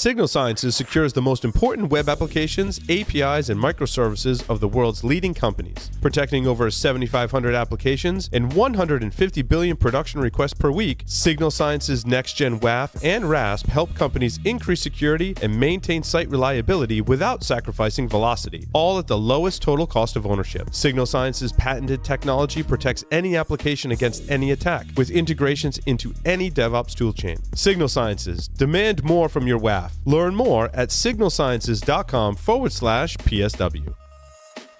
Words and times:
Signal 0.00 0.28
Sciences 0.28 0.74
secures 0.74 1.12
the 1.12 1.20
most 1.20 1.44
important 1.44 1.90
web 1.90 2.08
applications, 2.08 2.80
APIs, 2.88 3.50
and 3.50 3.62
microservices 3.62 4.48
of 4.48 4.58
the 4.58 4.66
world's 4.66 5.04
leading 5.04 5.34
companies, 5.34 5.90
protecting 6.00 6.46
over 6.46 6.70
7,500 6.70 7.54
applications 7.54 8.30
and 8.32 8.50
150 8.54 9.42
billion 9.42 9.76
production 9.76 10.18
requests 10.22 10.54
per 10.54 10.70
week. 10.70 11.02
Signal 11.04 11.50
Sciences 11.50 12.06
Next 12.06 12.32
Gen 12.32 12.58
WAF 12.60 12.98
and 13.04 13.28
RASP 13.28 13.66
help 13.66 13.94
companies 13.94 14.38
increase 14.46 14.80
security 14.80 15.34
and 15.42 15.60
maintain 15.60 16.02
site 16.02 16.30
reliability 16.30 17.02
without 17.02 17.44
sacrificing 17.44 18.08
velocity, 18.08 18.66
all 18.72 18.98
at 18.98 19.06
the 19.06 19.18
lowest 19.18 19.60
total 19.60 19.86
cost 19.86 20.16
of 20.16 20.24
ownership. 20.24 20.74
Signal 20.74 21.04
Sciences 21.04 21.52
patented 21.52 22.02
technology 22.02 22.62
protects 22.62 23.04
any 23.10 23.36
application 23.36 23.90
against 23.90 24.30
any 24.30 24.52
attack 24.52 24.86
with 24.96 25.10
integrations 25.10 25.76
into 25.84 26.14
any 26.24 26.50
DevOps 26.50 26.94
toolchain. 26.94 27.38
Signal 27.54 27.88
Sciences, 27.88 28.48
demand 28.48 29.04
more 29.04 29.28
from 29.28 29.46
your 29.46 29.60
WAF. 29.60 29.89
Learn 30.04 30.34
more 30.34 30.70
at 30.74 30.88
signalsciences.com 30.88 32.36
forward 32.36 32.72
slash 32.72 33.16
PSW. 33.18 33.94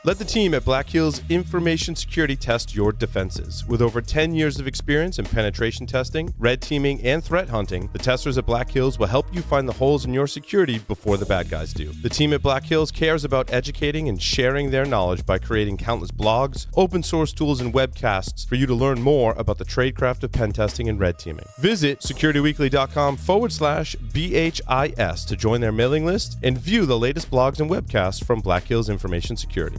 Let 0.03 0.17
the 0.17 0.25
team 0.25 0.55
at 0.55 0.65
Black 0.65 0.89
Hills 0.89 1.21
Information 1.29 1.95
Security 1.95 2.35
test 2.35 2.75
your 2.75 2.91
defenses. 2.91 3.67
With 3.69 3.83
over 3.83 4.01
10 4.01 4.35
years 4.35 4.59
of 4.59 4.67
experience 4.67 5.19
in 5.19 5.27
penetration 5.27 5.85
testing, 5.85 6.33
red 6.39 6.63
teaming, 6.63 7.03
and 7.03 7.23
threat 7.23 7.51
hunting, 7.51 7.91
the 7.93 7.99
testers 7.99 8.39
at 8.39 8.47
Black 8.47 8.71
Hills 8.71 8.99
will 8.99 9.09
help 9.09 9.27
you 9.31 9.43
find 9.43 9.69
the 9.69 9.75
holes 9.75 10.07
in 10.07 10.15
your 10.15 10.27
security 10.27 10.79
before 10.79 11.19
the 11.19 11.27
bad 11.27 11.51
guys 11.51 11.75
do. 11.75 11.93
The 11.93 12.09
team 12.09 12.33
at 12.33 12.41
Black 12.41 12.65
Hills 12.65 12.91
cares 12.91 13.25
about 13.25 13.53
educating 13.53 14.09
and 14.09 14.23
sharing 14.23 14.71
their 14.71 14.87
knowledge 14.87 15.27
by 15.27 15.37
creating 15.39 15.77
countless 15.77 16.11
blogs, 16.11 16.67
open 16.75 17.03
source 17.03 17.35
tools, 17.35 17.61
and 17.61 17.75
webcasts 17.75 18.49
for 18.49 18.55
you 18.55 18.65
to 18.65 18.75
learn 18.75 19.03
more 19.03 19.35
about 19.35 19.59
the 19.59 19.67
tradecraft 19.67 20.23
of 20.23 20.33
pen 20.33 20.53
testing 20.53 20.89
and 20.89 20.99
red 20.99 21.19
teaming. 21.19 21.45
Visit 21.59 22.01
securityweekly.com 22.01 23.19
forward 23.19 23.53
slash 23.53 23.97
BHIS 24.15 25.27
to 25.27 25.37
join 25.37 25.61
their 25.61 25.73
mailing 25.73 26.07
list 26.07 26.39
and 26.43 26.57
view 26.57 26.87
the 26.87 26.99
latest 26.99 27.31
blogs 27.31 27.61
and 27.61 27.71
webcasts 27.71 28.25
from 28.25 28.41
Black 28.41 28.65
Hills 28.65 28.89
Information 28.89 29.37
Security. 29.37 29.77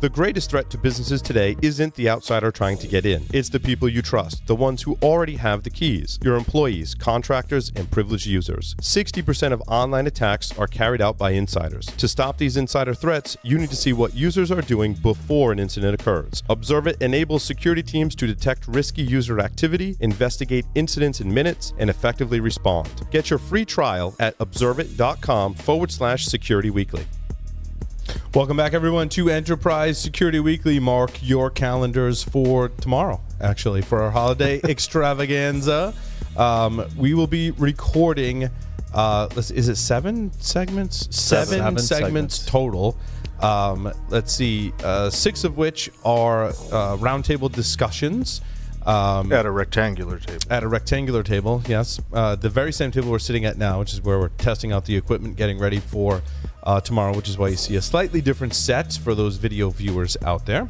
The 0.00 0.08
greatest 0.08 0.48
threat 0.48 0.70
to 0.70 0.78
businesses 0.78 1.20
today 1.20 1.58
isn't 1.60 1.94
the 1.94 2.08
outsider 2.08 2.50
trying 2.50 2.78
to 2.78 2.88
get 2.88 3.04
in. 3.04 3.26
It's 3.34 3.50
the 3.50 3.60
people 3.60 3.86
you 3.86 4.00
trust, 4.00 4.46
the 4.46 4.54
ones 4.54 4.80
who 4.80 4.96
already 5.02 5.36
have 5.36 5.62
the 5.62 5.68
keys 5.68 6.18
your 6.22 6.36
employees, 6.36 6.94
contractors, 6.94 7.70
and 7.76 7.90
privileged 7.90 8.24
users. 8.24 8.74
60% 8.76 9.52
of 9.52 9.62
online 9.68 10.06
attacks 10.06 10.58
are 10.58 10.66
carried 10.66 11.02
out 11.02 11.18
by 11.18 11.32
insiders. 11.32 11.84
To 11.98 12.08
stop 12.08 12.38
these 12.38 12.56
insider 12.56 12.94
threats, 12.94 13.36
you 13.42 13.58
need 13.58 13.68
to 13.68 13.76
see 13.76 13.92
what 13.92 14.14
users 14.14 14.50
are 14.50 14.62
doing 14.62 14.94
before 14.94 15.52
an 15.52 15.58
incident 15.58 16.00
occurs. 16.00 16.42
Observe 16.48 16.86
It 16.86 17.02
enables 17.02 17.42
security 17.42 17.82
teams 17.82 18.14
to 18.14 18.26
detect 18.26 18.68
risky 18.68 19.02
user 19.02 19.38
activity, 19.38 19.98
investigate 20.00 20.64
incidents 20.74 21.20
in 21.20 21.32
minutes, 21.32 21.74
and 21.76 21.90
effectively 21.90 22.40
respond. 22.40 22.88
Get 23.10 23.28
your 23.28 23.38
free 23.38 23.66
trial 23.66 24.16
at 24.18 24.38
observeit.com 24.38 25.54
forward 25.56 25.92
slash 25.92 26.24
security 26.24 26.70
weekly. 26.70 27.04
Welcome 28.32 28.56
back, 28.56 28.74
everyone, 28.74 29.08
to 29.10 29.28
Enterprise 29.28 30.00
Security 30.00 30.38
Weekly. 30.38 30.78
Mark 30.78 31.10
your 31.20 31.50
calendars 31.50 32.22
for 32.22 32.68
tomorrow, 32.68 33.20
actually, 33.40 33.82
for 33.82 34.00
our 34.02 34.12
holiday 34.12 34.60
extravaganza. 34.64 35.92
Um, 36.36 36.86
we 36.96 37.14
will 37.14 37.26
be 37.26 37.50
recording, 37.50 38.48
uh, 38.94 39.28
let's, 39.34 39.50
is 39.50 39.68
it 39.68 39.74
seven 39.74 40.30
segments? 40.40 41.08
Seven, 41.10 41.58
Seven 41.58 41.78
segments, 41.78 41.88
segments. 41.88 42.46
total. 42.46 42.96
Um, 43.40 43.92
let's 44.10 44.32
see, 44.32 44.72
uh, 44.84 45.10
six 45.10 45.42
of 45.42 45.56
which 45.56 45.90
are 46.04 46.50
uh, 46.50 46.96
roundtable 46.98 47.50
discussions. 47.50 48.42
Um, 48.86 49.30
At 49.32 49.44
a 49.44 49.50
rectangular 49.50 50.18
table. 50.18 50.40
at 50.48 50.62
a 50.62 50.68
rectangular 50.68 51.22
table, 51.22 51.62
yes. 51.68 52.00
Uh, 52.12 52.34
the 52.34 52.48
very 52.48 52.72
same 52.72 52.90
table 52.90 53.10
we're 53.10 53.18
sitting 53.18 53.44
at 53.44 53.58
now, 53.58 53.78
which 53.78 53.92
is 53.92 54.00
where 54.00 54.18
we're 54.18 54.28
testing 54.30 54.72
out 54.72 54.86
the 54.86 54.96
equipment, 54.96 55.36
getting 55.36 55.58
ready 55.58 55.78
for 55.80 56.22
uh, 56.62 56.80
tomorrow, 56.80 57.14
which 57.14 57.28
is 57.28 57.36
why 57.36 57.48
you 57.48 57.56
see 57.56 57.76
a 57.76 57.82
slightly 57.82 58.20
different 58.22 58.54
set 58.54 58.92
for 58.94 59.14
those 59.14 59.36
video 59.36 59.68
viewers 59.70 60.16
out 60.24 60.46
there. 60.46 60.68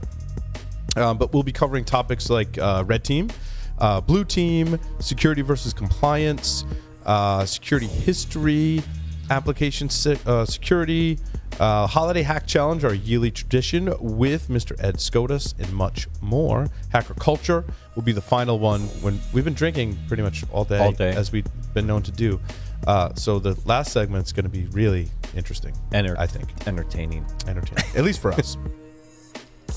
Um, 0.97 1.19
but 1.19 1.33
we'll 1.33 1.45
be 1.45 1.53
covering 1.53 1.85
topics 1.85 2.29
like 2.29 2.59
uh, 2.59 2.83
red 2.87 3.05
team, 3.05 3.31
uh, 3.79 4.01
blue 4.01 4.25
team, 4.25 4.79
security 4.99 5.43
versus 5.43 5.73
compliance, 5.73 6.65
uh, 7.07 7.45
security 7.47 7.87
history, 7.87 8.83
application 9.31 9.89
se- 9.89 10.19
uh, 10.27 10.45
security, 10.45 11.19
uh, 11.59 11.87
holiday 11.87 12.23
hack 12.23 12.47
challenge, 12.47 12.85
our 12.85 12.95
yearly 12.95 13.31
tradition 13.31 13.93
with 14.01 14.49
Mr. 14.49 14.73
Ed 14.83 14.97
Skoudis, 14.97 15.55
and 15.59 15.73
much 15.73 16.09
more. 16.21 16.69
Hacker 16.91 17.15
culture 17.15 17.65
will 17.95 18.03
be 18.03 18.13
the 18.13 18.21
final 18.21 18.59
one 18.59 18.83
when 19.03 19.21
we've 19.33 19.45
been 19.45 19.55
drinking 19.55 19.97
pretty 20.09 20.23
much 20.23 20.45
all 20.53 20.65
day, 20.65 20.79
All 20.79 20.93
day. 20.93 21.11
as 21.11 21.33
we've 21.33 21.47
been 21.75 21.87
known 21.87 22.03
to 22.03 22.11
do. 22.13 22.41
Uh, 22.87 23.15
so 23.15 23.39
the 23.39 23.57
last 23.67 23.93
segment's 23.93 24.33
going 24.33 24.45
to 24.45 24.51
be 24.51 24.67
really 24.67 25.09
interesting, 25.37 25.75
Enter- 25.93 26.19
I 26.19 26.27
think 26.27 26.49
entertaining. 26.67 27.25
entertaining, 27.47 27.85
at 27.97 28.05
least 28.05 28.21
for 28.21 28.33
us. 28.33 28.57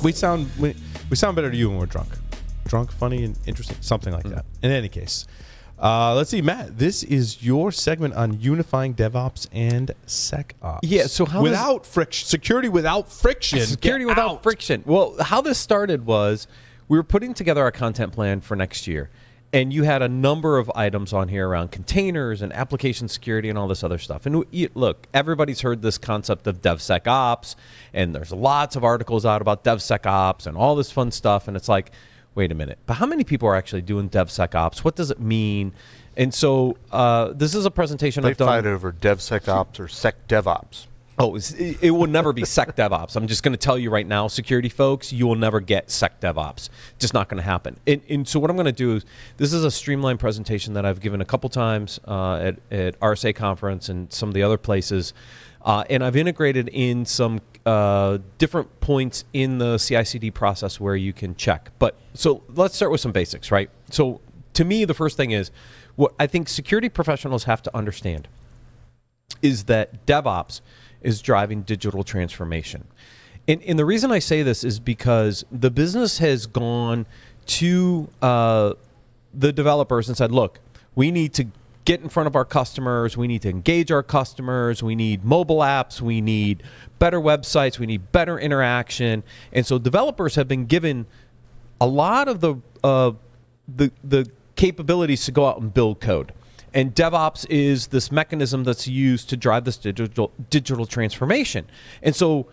we 0.03 0.11
sound 0.11 0.49
we, 0.59 0.73
we 1.09 1.15
sound 1.15 1.35
better 1.35 1.51
to 1.51 1.55
you 1.57 1.69
when 1.69 1.79
we're 1.79 1.85
drunk, 1.85 2.09
drunk, 2.65 2.91
funny, 2.91 3.25
and 3.25 3.37
interesting, 3.45 3.77
something 3.81 4.13
like 4.13 4.23
that. 4.23 4.45
In 4.61 4.71
any 4.71 4.87
case, 4.89 5.25
uh, 5.83 6.15
let's 6.15 6.29
see, 6.29 6.41
Matt. 6.41 6.77
This 6.77 7.03
is 7.03 7.43
your 7.43 7.69
segment 7.71 8.13
on 8.13 8.39
unifying 8.39 8.93
DevOps 8.95 9.49
and 9.51 9.91
SecOps. 10.07 10.79
Yeah, 10.81 11.07
so 11.07 11.25
how 11.25 11.41
without 11.43 11.85
friction, 11.85 12.25
security 12.25 12.69
without 12.69 13.11
friction, 13.11 13.59
Security 13.59 14.05
without 14.05 14.31
out. 14.35 14.43
friction. 14.43 14.81
Well, 14.85 15.15
how 15.19 15.41
this 15.41 15.59
started 15.59 16.05
was 16.05 16.47
we 16.87 16.97
were 16.97 17.03
putting 17.03 17.33
together 17.33 17.61
our 17.61 17.71
content 17.71 18.13
plan 18.13 18.39
for 18.39 18.55
next 18.55 18.87
year, 18.87 19.09
and 19.51 19.73
you 19.73 19.83
had 19.83 20.01
a 20.01 20.07
number 20.07 20.57
of 20.57 20.71
items 20.73 21.11
on 21.11 21.27
here 21.27 21.49
around 21.49 21.71
containers 21.71 22.41
and 22.41 22.53
application 22.53 23.09
security 23.09 23.49
and 23.49 23.57
all 23.57 23.67
this 23.67 23.83
other 23.83 23.97
stuff. 23.97 24.25
And 24.25 24.45
you, 24.51 24.69
look, 24.75 25.07
everybody's 25.13 25.61
heard 25.61 25.81
this 25.81 25.97
concept 25.97 26.47
of 26.47 26.61
DevSecOps, 26.61 27.55
and 27.93 28.15
there's 28.15 28.31
lots 28.31 28.77
of 28.77 28.85
articles 28.85 29.25
out 29.25 29.41
about 29.41 29.65
DevSecOps 29.65 30.47
and 30.47 30.55
all 30.55 30.75
this 30.75 30.91
fun 30.91 31.11
stuff. 31.11 31.49
And 31.49 31.57
it's 31.57 31.67
like, 31.67 31.91
wait 32.35 32.51
a 32.51 32.55
minute, 32.55 32.79
but 32.85 32.95
how 32.95 33.05
many 33.05 33.23
people 33.23 33.47
are 33.47 33.55
actually 33.55 33.81
doing 33.81 34.09
DevSecOps? 34.09 34.79
What 34.79 34.95
does 34.95 35.11
it 35.11 35.19
mean? 35.19 35.73
And 36.15 36.33
so 36.33 36.77
uh, 36.91 37.33
this 37.33 37.55
is 37.55 37.65
a 37.65 37.71
presentation 37.71 38.23
They 38.23 38.29
I've 38.31 38.37
done. 38.37 38.47
fight 38.47 38.65
over 38.65 38.91
DevSecOps 38.91 39.79
or 39.79 39.85
SecDevOps. 39.85 40.87
Oh, 41.19 41.35
it, 41.35 41.77
it 41.81 41.91
will 41.91 42.07
never 42.07 42.33
be 42.33 42.43
Sec 42.43 42.75
DevOps. 42.75 43.15
I'm 43.15 43.27
just 43.27 43.43
going 43.43 43.53
to 43.53 43.57
tell 43.57 43.77
you 43.77 43.91
right 43.91 44.05
now, 44.05 44.27
security 44.27 44.69
folks, 44.69 45.13
you 45.13 45.27
will 45.27 45.35
never 45.35 45.59
get 45.59 45.91
Sec 45.91 46.19
DevOps. 46.19 46.69
Just 46.97 47.13
not 47.13 47.29
going 47.29 47.37
to 47.37 47.43
happen. 47.43 47.79
And, 47.85 48.01
and 48.09 48.27
so 48.27 48.39
what 48.39 48.49
I'm 48.49 48.55
going 48.55 48.65
to 48.65 48.71
do 48.71 48.95
is 48.95 49.05
this 49.37 49.53
is 49.53 49.63
a 49.63 49.69
streamlined 49.69 50.19
presentation 50.19 50.73
that 50.73 50.85
I've 50.85 51.01
given 51.01 51.21
a 51.21 51.25
couple 51.25 51.49
times 51.49 51.99
uh, 52.07 52.37
at, 52.37 52.59
at 52.71 52.99
RSA 52.99 53.35
conference 53.35 53.89
and 53.89 54.11
some 54.11 54.27
of 54.29 54.33
the 54.33 54.41
other 54.41 54.57
places, 54.57 55.13
uh, 55.61 55.83
and 55.89 56.03
I've 56.03 56.15
integrated 56.15 56.67
in 56.69 57.05
some 57.05 57.41
uh, 57.65 58.17
different 58.37 58.79
points 58.81 59.23
in 59.33 59.57
the 59.57 59.77
CI/CD 59.77 60.31
process 60.31 60.79
where 60.79 60.95
you 60.95 61.13
can 61.13 61.35
check. 61.35 61.71
But 61.79 61.97
so 62.13 62.43
let's 62.49 62.75
start 62.75 62.91
with 62.91 63.01
some 63.01 63.11
basics, 63.11 63.51
right? 63.51 63.69
So 63.89 64.21
to 64.53 64.65
me, 64.65 64.85
the 64.85 64.93
first 64.93 65.17
thing 65.17 65.31
is 65.31 65.51
what 65.95 66.13
I 66.19 66.27
think 66.27 66.49
security 66.49 66.89
professionals 66.89 67.45
have 67.45 67.61
to 67.63 67.75
understand 67.75 68.27
is 69.41 69.65
that 69.65 70.05
DevOps 70.05 70.61
is 71.01 71.21
driving 71.21 71.61
digital 71.61 72.03
transformation. 72.03 72.85
And, 73.47 73.61
and 73.63 73.77
the 73.77 73.85
reason 73.85 74.11
I 74.11 74.19
say 74.19 74.41
this 74.41 74.63
is 74.63 74.79
because 74.79 75.43
the 75.51 75.69
business 75.69 76.19
has 76.19 76.45
gone 76.45 77.05
to 77.45 78.07
uh, 78.21 78.73
the 79.33 79.51
developers 79.51 80.07
and 80.07 80.17
said, 80.17 80.31
look, 80.31 80.59
we 80.95 81.11
need 81.11 81.33
to 81.33 81.47
get 81.85 82.01
in 82.01 82.09
front 82.09 82.27
of 82.27 82.35
our 82.35 82.45
customers, 82.45 83.17
we 83.17 83.27
need 83.27 83.41
to 83.41 83.49
engage 83.49 83.91
our 83.91 84.03
customers, 84.03 84.81
we 84.81 84.95
need 84.95 85.23
mobile 85.23 85.59
apps, 85.59 86.01
we 86.01 86.21
need 86.21 86.63
better 86.99 87.19
websites, 87.19 87.79
we 87.79 87.85
need 87.85 88.11
better 88.11 88.39
interaction. 88.39 89.23
And 89.51 89.65
so 89.65 89.77
developers 89.77 90.35
have 90.35 90.47
been 90.47 90.65
given 90.65 91.05
a 91.81 91.87
lot 91.87 92.27
of 92.27 92.39
the 92.39 92.55
uh, 92.83 93.11
the 93.67 93.91
the 94.03 94.29
capabilities 94.55 95.25
to 95.25 95.31
go 95.31 95.47
out 95.47 95.59
and 95.59 95.73
build 95.73 95.99
code. 95.99 96.33
And 96.73 96.95
DevOps 96.95 97.45
is 97.49 97.87
this 97.87 98.11
mechanism 98.11 98.63
that's 98.63 98.87
used 98.87 99.29
to 99.29 99.37
drive 99.37 99.65
this 99.65 99.77
digital 99.77 100.31
digital 100.49 100.85
transformation. 100.85 101.67
And 102.01 102.15
so, 102.15 102.47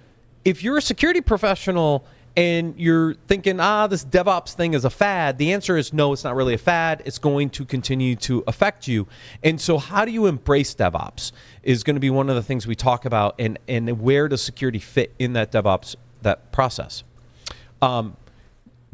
if 0.44 0.62
you're 0.62 0.78
a 0.78 0.82
security 0.82 1.20
professional 1.20 2.04
and 2.36 2.74
you're 2.78 3.14
thinking, 3.26 3.58
ah, 3.60 3.86
this 3.86 4.04
DevOps 4.04 4.52
thing 4.54 4.74
is 4.74 4.84
a 4.84 4.90
fad, 4.90 5.38
the 5.38 5.52
answer 5.52 5.76
is 5.76 5.92
no, 5.92 6.12
it's 6.12 6.24
not 6.24 6.36
really 6.36 6.54
a 6.54 6.58
fad. 6.58 7.02
It's 7.04 7.18
going 7.18 7.50
to 7.50 7.64
continue 7.64 8.16
to 8.16 8.44
affect 8.46 8.86
you. 8.86 9.06
And 9.42 9.60
so, 9.60 9.78
how 9.78 10.04
do 10.04 10.12
you 10.12 10.26
embrace 10.26 10.74
DevOps 10.74 11.32
is 11.62 11.82
going 11.82 11.96
to 11.96 12.00
be 12.00 12.10
one 12.10 12.28
of 12.28 12.36
the 12.36 12.42
things 12.42 12.66
we 12.66 12.74
talk 12.74 13.04
about, 13.04 13.34
and 13.38 13.58
and 13.68 14.00
where 14.00 14.28
does 14.28 14.42
security 14.42 14.78
fit 14.78 15.14
in 15.18 15.32
that 15.34 15.52
DevOps 15.52 15.96
that 16.22 16.52
process. 16.52 17.02
Um, 17.82 18.16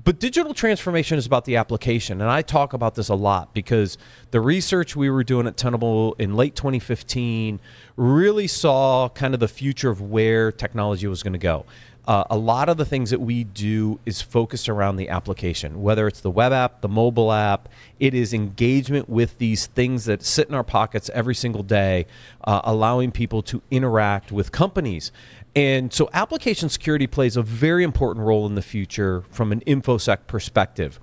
but 0.06 0.20
digital 0.20 0.54
transformation 0.54 1.18
is 1.18 1.26
about 1.26 1.46
the 1.46 1.56
application 1.56 2.20
and 2.20 2.30
i 2.30 2.40
talk 2.40 2.72
about 2.72 2.94
this 2.94 3.08
a 3.08 3.14
lot 3.14 3.52
because 3.52 3.98
the 4.30 4.40
research 4.40 4.94
we 4.94 5.10
were 5.10 5.24
doing 5.24 5.48
at 5.48 5.56
tenable 5.56 6.14
in 6.20 6.36
late 6.36 6.54
2015 6.54 7.60
really 7.96 8.46
saw 8.46 9.08
kind 9.08 9.34
of 9.34 9.40
the 9.40 9.48
future 9.48 9.90
of 9.90 10.00
where 10.00 10.52
technology 10.52 11.08
was 11.08 11.24
going 11.24 11.32
to 11.32 11.40
go 11.40 11.66
uh, 12.06 12.24
a 12.30 12.36
lot 12.36 12.68
of 12.68 12.76
the 12.76 12.84
things 12.84 13.10
that 13.10 13.20
we 13.20 13.42
do 13.42 13.98
is 14.06 14.22
focused 14.22 14.68
around 14.68 14.96
the 14.96 15.08
application, 15.08 15.82
whether 15.82 16.06
it's 16.06 16.20
the 16.20 16.30
web 16.30 16.52
app, 16.52 16.80
the 16.80 16.88
mobile 16.88 17.32
app. 17.32 17.68
It 17.98 18.14
is 18.14 18.32
engagement 18.32 19.08
with 19.08 19.38
these 19.38 19.66
things 19.66 20.04
that 20.04 20.22
sit 20.22 20.48
in 20.48 20.54
our 20.54 20.62
pockets 20.62 21.10
every 21.12 21.34
single 21.34 21.64
day, 21.64 22.06
uh, 22.44 22.60
allowing 22.64 23.10
people 23.10 23.42
to 23.42 23.60
interact 23.70 24.30
with 24.30 24.52
companies. 24.52 25.10
And 25.56 25.92
so, 25.92 26.08
application 26.12 26.68
security 26.68 27.06
plays 27.06 27.36
a 27.36 27.42
very 27.42 27.82
important 27.82 28.24
role 28.24 28.46
in 28.46 28.54
the 28.54 28.62
future 28.62 29.24
from 29.30 29.50
an 29.50 29.60
InfoSec 29.60 30.26
perspective. 30.26 31.00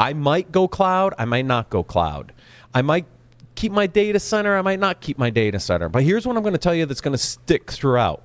I 0.00 0.12
might 0.12 0.52
go 0.52 0.68
cloud, 0.68 1.14
I 1.18 1.24
might 1.24 1.44
not 1.44 1.68
go 1.68 1.82
cloud. 1.82 2.32
I 2.72 2.82
might 2.82 3.06
keep 3.54 3.72
my 3.72 3.88
data 3.88 4.20
center, 4.20 4.56
I 4.56 4.62
might 4.62 4.78
not 4.78 5.00
keep 5.00 5.18
my 5.18 5.30
data 5.30 5.58
center. 5.58 5.88
But 5.88 6.04
here's 6.04 6.26
what 6.26 6.36
I'm 6.36 6.42
going 6.42 6.54
to 6.54 6.58
tell 6.58 6.74
you 6.74 6.86
that's 6.86 7.00
going 7.00 7.16
to 7.16 7.18
stick 7.18 7.70
throughout 7.72 8.22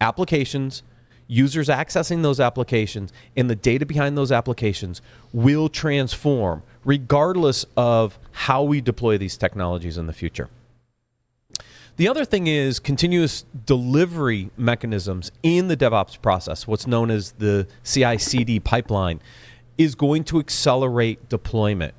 applications, 0.00 0.82
users 1.28 1.68
accessing 1.68 2.22
those 2.22 2.40
applications, 2.40 3.12
and 3.36 3.48
the 3.48 3.54
data 3.54 3.86
behind 3.86 4.18
those 4.18 4.32
applications 4.32 5.00
will 5.32 5.68
transform 5.68 6.62
regardless 6.84 7.64
of 7.76 8.18
how 8.32 8.62
we 8.62 8.80
deploy 8.80 9.16
these 9.18 9.36
technologies 9.36 9.96
in 9.96 10.06
the 10.06 10.12
future. 10.12 10.48
The 11.96 12.08
other 12.08 12.24
thing 12.24 12.46
is 12.46 12.78
continuous 12.78 13.44
delivery 13.66 14.50
mechanisms 14.56 15.30
in 15.42 15.68
the 15.68 15.76
DevOps 15.76 16.20
process, 16.22 16.66
what's 16.66 16.86
known 16.86 17.10
as 17.10 17.32
the 17.32 17.66
CI 17.84 18.18
CD 18.18 18.58
pipeline, 18.58 19.20
is 19.76 19.94
going 19.94 20.24
to 20.24 20.38
accelerate 20.38 21.28
deployment. 21.28 21.94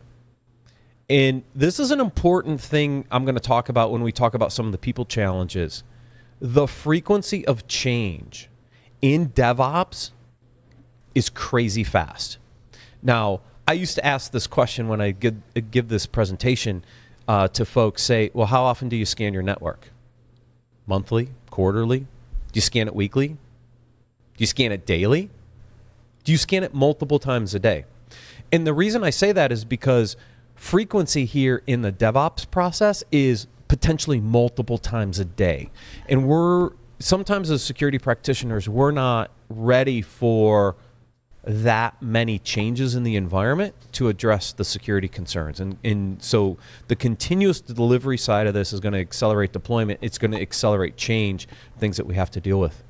And 1.10 1.44
this 1.56 1.80
is 1.80 1.92
an 1.92 2.00
important 2.00 2.62
thing 2.62 3.06
I'm 3.12 3.26
going 3.26 3.36
to 3.36 3.42
talk 3.42 3.68
about 3.68 3.92
when 3.92 4.02
we 4.02 4.12
talk 4.12 4.34
about 4.34 4.52
some 4.52 4.66
of 4.66 4.72
the 4.72 4.78
people 4.78 5.06
challenges. 5.06 5.84
The 6.40 6.68
frequency 6.68 7.46
of 7.46 7.68
change 7.68 8.49
in 9.02 9.30
DevOps 9.30 10.12
is 11.16 11.30
crazy 11.30 11.84
fast. 11.84 12.38
Now, 13.02 13.42
I 13.68 13.74
used 13.74 13.96
to 13.96 14.06
ask 14.06 14.32
this 14.32 14.48
question 14.48 14.88
when 14.88 15.00
I 15.00 15.12
give, 15.12 15.36
give 15.72 15.90
this 15.90 16.06
presentation 16.06 16.84
uh, 17.28 17.48
to 17.50 17.66
folks 17.66 18.02
say, 18.02 18.32
well, 18.34 18.48
how 18.48 18.64
often 18.64 18.90
do 18.90 18.96
you 18.96 19.06
scan 19.06 19.34
your 19.34 19.44
network? 19.44 19.90
Monthly? 20.88 21.30
Quarterly? 21.52 22.00
Do 22.00 22.08
you 22.54 22.62
scan 22.62 22.88
it 22.88 22.96
weekly? 22.96 23.28
Do 23.30 23.38
you 24.38 24.48
scan 24.48 24.72
it 24.72 24.86
daily? 24.86 25.30
Do 26.24 26.32
you 26.32 26.38
scan 26.38 26.64
it 26.64 26.74
multiple 26.74 27.20
times 27.20 27.54
a 27.54 27.60
day? 27.60 27.86
And 28.52 28.66
the 28.66 28.74
reason 28.74 29.04
I 29.04 29.12
say 29.12 29.32
that 29.32 29.52
is 29.52 29.66
because 29.66 30.18
frequency 30.56 31.26
here 31.26 31.62
in 31.68 31.84
the 31.84 31.92
DevOps 31.92 32.50
process 32.50 33.04
is 33.12 33.48
potentially 33.68 34.20
multiple 34.20 34.80
times 34.80 35.20
a 35.20 35.26
day. 35.26 35.70
And 36.08 36.28
we're 36.28 36.72
sometimes 37.00 37.50
as 37.50 37.64
security 37.64 37.98
practitioners, 37.98 38.70
we're 38.70 38.92
not 38.92 39.32
ready 39.50 40.02
for 40.02 40.76
that 41.44 42.02
many 42.02 42.38
changes 42.38 42.96
in 42.96 43.04
the 43.04 43.16
environment 43.16 43.74
to 43.94 44.10
address 44.10 44.52
the 44.52 44.66
security 44.66 45.08
concerns. 45.08 45.60
And, 45.60 45.78
and 45.84 46.22
so 46.22 46.58
the 46.90 46.96
continuous 46.96 47.62
delivery 47.62 48.18
side 48.18 48.46
of 48.46 48.54
this 48.54 48.74
is 48.74 48.80
going 48.80 48.94
to 48.94 49.00
accelerate 49.00 49.54
deployment, 49.54 50.00
it's 50.02 50.18
going 50.18 50.32
to 50.32 50.42
accelerate 50.42 50.98
change, 50.98 51.48
things 51.78 51.98
that 51.98 52.06
we 52.06 52.16
have 52.16 52.30
to 52.32 52.42
deal 52.42 52.60
with. 52.60 52.84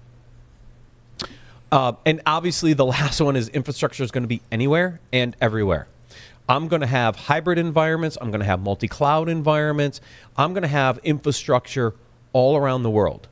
Uh, 1.71 1.93
and 2.05 2.21
obviously, 2.25 2.73
the 2.73 2.85
last 2.85 3.21
one 3.21 3.35
is 3.35 3.49
infrastructure 3.49 4.03
is 4.03 4.11
going 4.11 4.23
to 4.23 4.27
be 4.27 4.41
anywhere 4.51 4.99
and 5.13 5.35
everywhere. 5.39 5.87
I'm 6.47 6.67
going 6.67 6.81
to 6.81 6.87
have 6.87 7.15
hybrid 7.15 7.59
environments. 7.59 8.17
I'm 8.19 8.31
going 8.31 8.39
to 8.39 8.45
have 8.45 8.59
multi 8.59 8.87
cloud 8.87 9.29
environments. 9.29 10.01
I'm 10.35 10.53
going 10.53 10.63
to 10.63 10.67
have 10.67 10.99
infrastructure 11.03 11.93
all 12.33 12.57
around 12.57 12.81
the 12.81 12.89
world. 12.89 13.27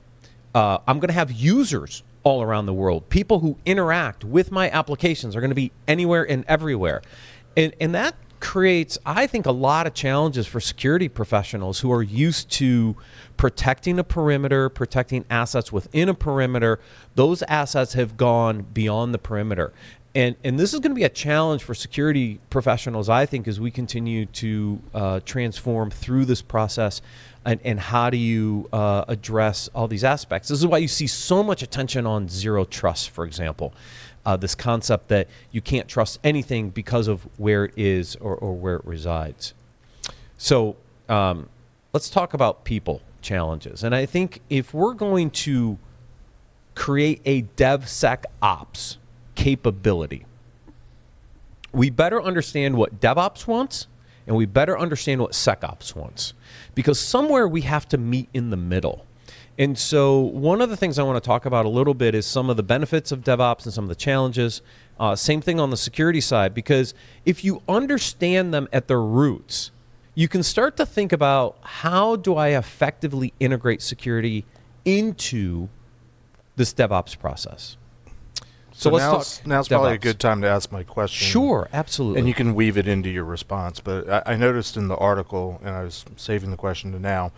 Uh, 0.58 0.80
I'm 0.88 0.98
going 0.98 1.10
to 1.10 1.14
have 1.14 1.32
users 1.32 2.02
all 2.24 2.42
around 2.42 2.66
the 2.66 2.74
world. 2.74 3.10
People 3.10 3.42
who 3.42 3.60
interact 3.64 4.26
with 4.26 4.52
my 4.52 4.72
applications 4.72 5.36
are 5.36 5.40
going 5.40 5.52
to 5.52 5.56
be 5.56 5.72
anywhere 5.88 6.28
and 6.28 6.44
everywhere. 6.48 7.04
And, 7.56 7.76
and 7.80 7.94
that 7.94 8.16
creates, 8.40 8.98
I 9.06 9.28
think, 9.28 9.46
a 9.46 9.52
lot 9.52 9.86
of 9.86 9.94
challenges 9.94 10.48
for 10.48 10.60
security 10.60 11.10
professionals 11.10 11.82
who 11.82 11.92
are 11.92 12.02
used 12.02 12.50
to 12.54 12.96
protecting 13.38 14.00
a 14.00 14.04
perimeter, 14.04 14.68
protecting 14.70 15.26
assets 15.30 15.72
within 15.72 16.10
a 16.10 16.16
perimeter. 16.16 16.80
Those 17.14 17.44
assets 17.44 17.94
have 17.94 18.18
gone 18.18 18.64
beyond 18.74 19.14
the 19.14 19.20
perimeter. 19.20 19.74
And, 20.16 20.38
and 20.44 20.60
this 20.60 20.74
is 20.74 20.80
going 20.80 20.90
to 20.90 20.96
be 20.96 21.04
a 21.04 21.10
challenge 21.10 21.62
for 21.62 21.76
security 21.76 22.40
professionals, 22.50 23.10
I 23.10 23.28
think, 23.28 23.48
as 23.48 23.60
we 23.60 23.70
continue 23.70 24.26
to 24.26 24.82
uh, 24.92 25.20
transform 25.24 25.92
through 25.92 26.26
this 26.26 26.42
process. 26.42 27.04
And, 27.48 27.62
and 27.64 27.80
how 27.80 28.10
do 28.10 28.18
you 28.18 28.68
uh, 28.74 29.06
address 29.08 29.70
all 29.74 29.88
these 29.88 30.04
aspects? 30.04 30.50
This 30.50 30.60
is 30.60 30.68
why 30.68 30.80
you 30.80 30.88
see 30.90 31.08
so 31.08 31.42
much 31.42 31.64
attention 31.64 32.06
on 32.06 32.28
zero 32.28 32.66
trust, 32.66 33.10
for 33.10 33.26
example. 33.26 33.74
Uh, 34.26 34.36
this 34.36 34.54
concept 34.54 35.08
that 35.08 35.30
you 35.52 35.62
can't 35.62 35.88
trust 35.88 36.20
anything 36.26 36.70
because 36.70 37.08
of 37.08 37.26
where 37.38 37.64
it 37.64 37.74
is 37.78 38.18
or, 38.18 38.36
or 38.36 38.54
where 38.54 38.76
it 38.76 38.86
resides. 38.86 39.54
So 40.38 40.76
um, 41.08 41.48
let's 41.94 42.10
talk 42.10 42.34
about 42.34 42.66
people 42.66 43.02
challenges. 43.22 43.82
And 43.82 43.96
I 43.96 44.06
think 44.06 44.42
if 44.50 44.74
we're 44.74 44.94
going 44.94 45.32
to 45.32 45.78
create 46.78 47.22
a 47.26 47.42
DevSecOps 47.42 48.98
capability. 49.34 50.26
We 51.72 51.90
better 51.90 52.22
understand 52.22 52.76
what 52.76 53.00
DevOps 53.00 53.48
wants 53.48 53.88
and 54.28 54.36
we 54.36 54.46
better 54.46 54.78
understand 54.78 55.22
what 55.22 55.32
SecOps 55.32 55.96
wants 55.96 56.34
because 56.76 57.00
somewhere 57.00 57.48
we 57.48 57.62
have 57.62 57.88
to 57.90 57.98
meet 57.98 58.30
in 58.34 58.50
the 58.50 58.58
middle. 58.58 59.06
And 59.58 59.78
so, 59.78 60.20
one 60.20 60.62
of 60.62 60.70
the 60.70 60.78
things 60.78 61.00
I 61.00 61.04
want 61.04 61.22
to 61.22 61.26
talk 61.26 61.46
about 61.46 61.66
a 61.66 61.70
little 61.70 61.96
bit 61.96 62.14
is 62.14 62.28
some 62.28 62.50
of 62.50 62.58
the 62.58 62.64
benefits 62.64 63.12
of 63.12 63.24
DevOps 63.24 63.66
and 63.66 63.74
some 63.74 63.86
of 63.86 63.90
the 63.90 63.96
challenges. 63.96 64.62
Uh, 65.00 65.16
same 65.16 65.42
thing 65.42 65.60
on 65.60 65.72
the 65.72 65.78
security 65.78 66.22
side, 66.22 66.54
because 66.54 66.94
if 67.26 67.44
you 67.44 67.64
understand 67.68 68.54
them 68.54 68.68
at 68.72 68.88
their 68.88 69.02
roots, 69.02 69.72
you 70.14 70.28
can 70.28 70.44
start 70.44 70.78
to 70.78 70.86
think 70.86 71.12
about 71.12 71.58
how 71.62 72.16
do 72.16 72.36
I 72.36 72.50
effectively 72.50 73.34
integrate 73.40 73.82
security 73.82 74.46
into 74.86 75.70
this 76.56 76.74
DevOps 76.74 77.18
process. 77.18 77.78
So, 78.78 78.92
so 78.92 78.96
let's 78.96 79.06
now's, 79.06 79.38
talk. 79.38 79.48
Now's 79.48 79.66
DevOps. 79.66 79.70
probably 79.70 79.94
a 79.94 79.98
good 79.98 80.20
time 80.20 80.42
to 80.42 80.48
ask 80.48 80.72
my 80.72 80.84
question. 80.84 81.28
Sure, 81.28 81.68
absolutely. 81.74 82.20
And 82.20 82.28
you 82.28 82.36
can 82.36 82.54
weave 82.54 82.78
it 82.78 82.88
into 82.88 83.10
your 83.10 83.24
response. 83.24 83.80
But 83.80 84.08
I, 84.08 84.34
I, 84.34 84.36
noticed 84.36 84.78
in 84.78 84.88
the 84.88 84.96
article, 84.98 85.60
and 85.64 85.76
I 85.76 85.84
was 85.84 86.06
saving 86.16 86.52
the 86.52 86.58
question 86.58 86.92
to 86.92 87.00
now, 87.00 87.32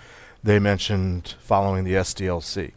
they 0.44 0.59
mentioned 0.59 1.36
following 1.39 1.86
the 1.86 1.94
SDLC. 1.94 2.74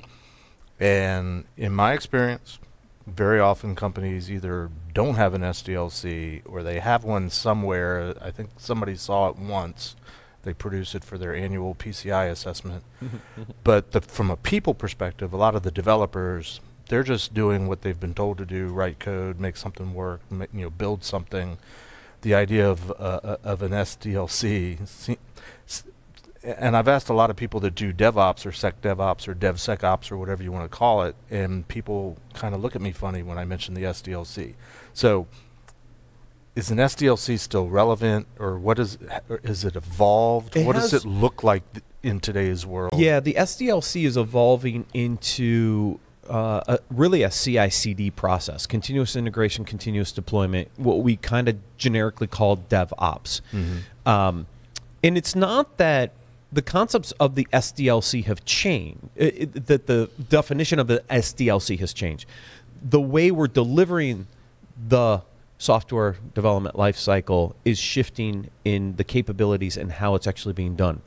And 0.78 1.44
in 1.56 1.72
my 1.72 1.92
experience, 1.92 2.60
very 3.04 3.40
often 3.40 3.74
companies 3.74 4.30
either 4.30 4.70
don't 4.94 5.16
have 5.16 5.34
an 5.34 5.42
SDLC 5.42 6.42
or 6.44 6.62
they 6.62 6.78
have 6.78 7.02
one 7.02 7.30
somewhere. 7.30 8.14
I 8.20 8.30
think 8.30 8.50
somebody 8.58 8.94
saw 8.94 9.28
it 9.28 9.36
once. 9.36 9.96
They 10.44 10.54
produce 10.54 10.94
it 10.94 11.02
for 11.02 11.18
their 11.18 11.34
annual 11.34 11.74
PCI 11.74 12.30
assessment. 12.30 12.84
but 13.64 13.90
the, 13.90 14.02
from 14.02 14.30
a 14.30 14.36
people 14.36 14.74
perspective, 14.74 15.32
a 15.32 15.36
lot 15.36 15.56
of 15.56 15.64
the 15.64 15.72
developers 15.72 16.60
they're 16.92 17.02
just 17.02 17.32
doing 17.32 17.68
what 17.68 17.80
they've 17.80 17.98
been 17.98 18.12
told 18.12 18.36
to 18.36 18.44
do: 18.44 18.66
write 18.68 18.98
code, 18.98 19.40
make 19.40 19.56
something 19.56 19.94
work, 19.94 20.20
make, 20.30 20.50
you 20.52 20.60
know, 20.60 20.70
build 20.70 21.02
something. 21.02 21.56
The 22.20 22.34
idea 22.34 22.68
of 22.68 22.90
uh, 22.90 22.94
uh 23.24 23.36
of 23.42 23.62
an 23.62 23.72
SDLC, 23.72 25.16
and 26.44 26.76
I've 26.76 26.88
asked 26.88 27.08
a 27.08 27.14
lot 27.14 27.30
of 27.30 27.36
people 27.36 27.60
that 27.60 27.74
do 27.74 27.94
DevOps 27.94 28.44
or 28.44 28.52
Sec 28.52 28.82
DevOps 28.82 29.26
or 29.26 29.34
DevSecOps 29.34 30.12
or 30.12 30.18
whatever 30.18 30.42
you 30.42 30.52
want 30.52 30.70
to 30.70 30.76
call 30.76 31.02
it, 31.04 31.16
and 31.30 31.66
people 31.66 32.18
kind 32.34 32.54
of 32.54 32.60
look 32.60 32.76
at 32.76 32.82
me 32.82 32.92
funny 32.92 33.22
when 33.22 33.38
I 33.38 33.46
mention 33.46 33.72
the 33.72 33.84
SDLC. 33.84 34.52
So, 34.92 35.26
is 36.54 36.70
an 36.70 36.76
SDLC 36.76 37.38
still 37.38 37.68
relevant, 37.68 38.26
or 38.38 38.58
what 38.58 38.78
is 38.78 38.98
is 39.42 39.64
it 39.64 39.76
evolved? 39.76 40.58
It 40.58 40.66
what 40.66 40.76
does 40.76 40.92
it 40.92 41.06
look 41.06 41.42
like 41.42 41.62
th- 41.72 41.84
in 42.02 42.20
today's 42.20 42.66
world? 42.66 42.92
Yeah, 42.98 43.18
the 43.18 43.32
SDLC 43.32 44.04
is 44.04 44.18
evolving 44.18 44.84
into 44.92 45.98
uh, 46.28 46.60
a, 46.68 46.78
really 46.90 47.22
a 47.22 47.30
CI/CD 47.30 48.10
process, 48.10 48.66
continuous 48.66 49.16
integration, 49.16 49.64
continuous 49.64 50.12
deployment, 50.12 50.68
what 50.76 51.02
we 51.02 51.16
kind 51.16 51.48
of 51.48 51.56
generically 51.76 52.26
call 52.26 52.56
DevOps. 52.56 53.40
Mm-hmm. 53.52 54.08
Um, 54.08 54.46
and 55.02 55.18
it's 55.18 55.34
not 55.34 55.78
that 55.78 56.12
the 56.52 56.62
concepts 56.62 57.12
of 57.12 57.34
the 57.34 57.46
SDLC 57.52 58.24
have 58.26 58.44
changed, 58.44 59.00
that 59.16 59.86
the 59.86 60.10
definition 60.28 60.78
of 60.78 60.86
the 60.86 61.02
SDLC 61.10 61.78
has 61.80 61.92
changed. 61.92 62.26
The 62.82 63.00
way 63.00 63.30
we're 63.30 63.48
delivering 63.48 64.26
the 64.88 65.22
software 65.58 66.16
development 66.34 66.74
lifecycle 66.76 67.54
is 67.64 67.78
shifting 67.78 68.50
in 68.64 68.96
the 68.96 69.04
capabilities 69.04 69.76
and 69.76 69.92
how 69.92 70.14
it's 70.14 70.26
actually 70.26 70.52
being 70.52 70.76
done. 70.76 71.00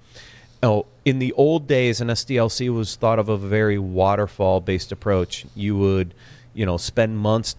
Now, 0.65 0.85
in 1.05 1.19
the 1.19 1.31
old 1.33 1.67
days, 1.67 2.01
an 2.01 2.07
SDLC 2.07 2.73
was 2.73 2.95
thought 2.95 3.19
of 3.19 3.29
a 3.29 3.37
very 3.37 3.77
waterfall-based 3.77 4.91
approach. 4.91 5.45
You 5.53 5.77
would, 5.77 6.15
you 6.55 6.65
know, 6.65 6.77
spend 6.77 7.19
months 7.19 7.55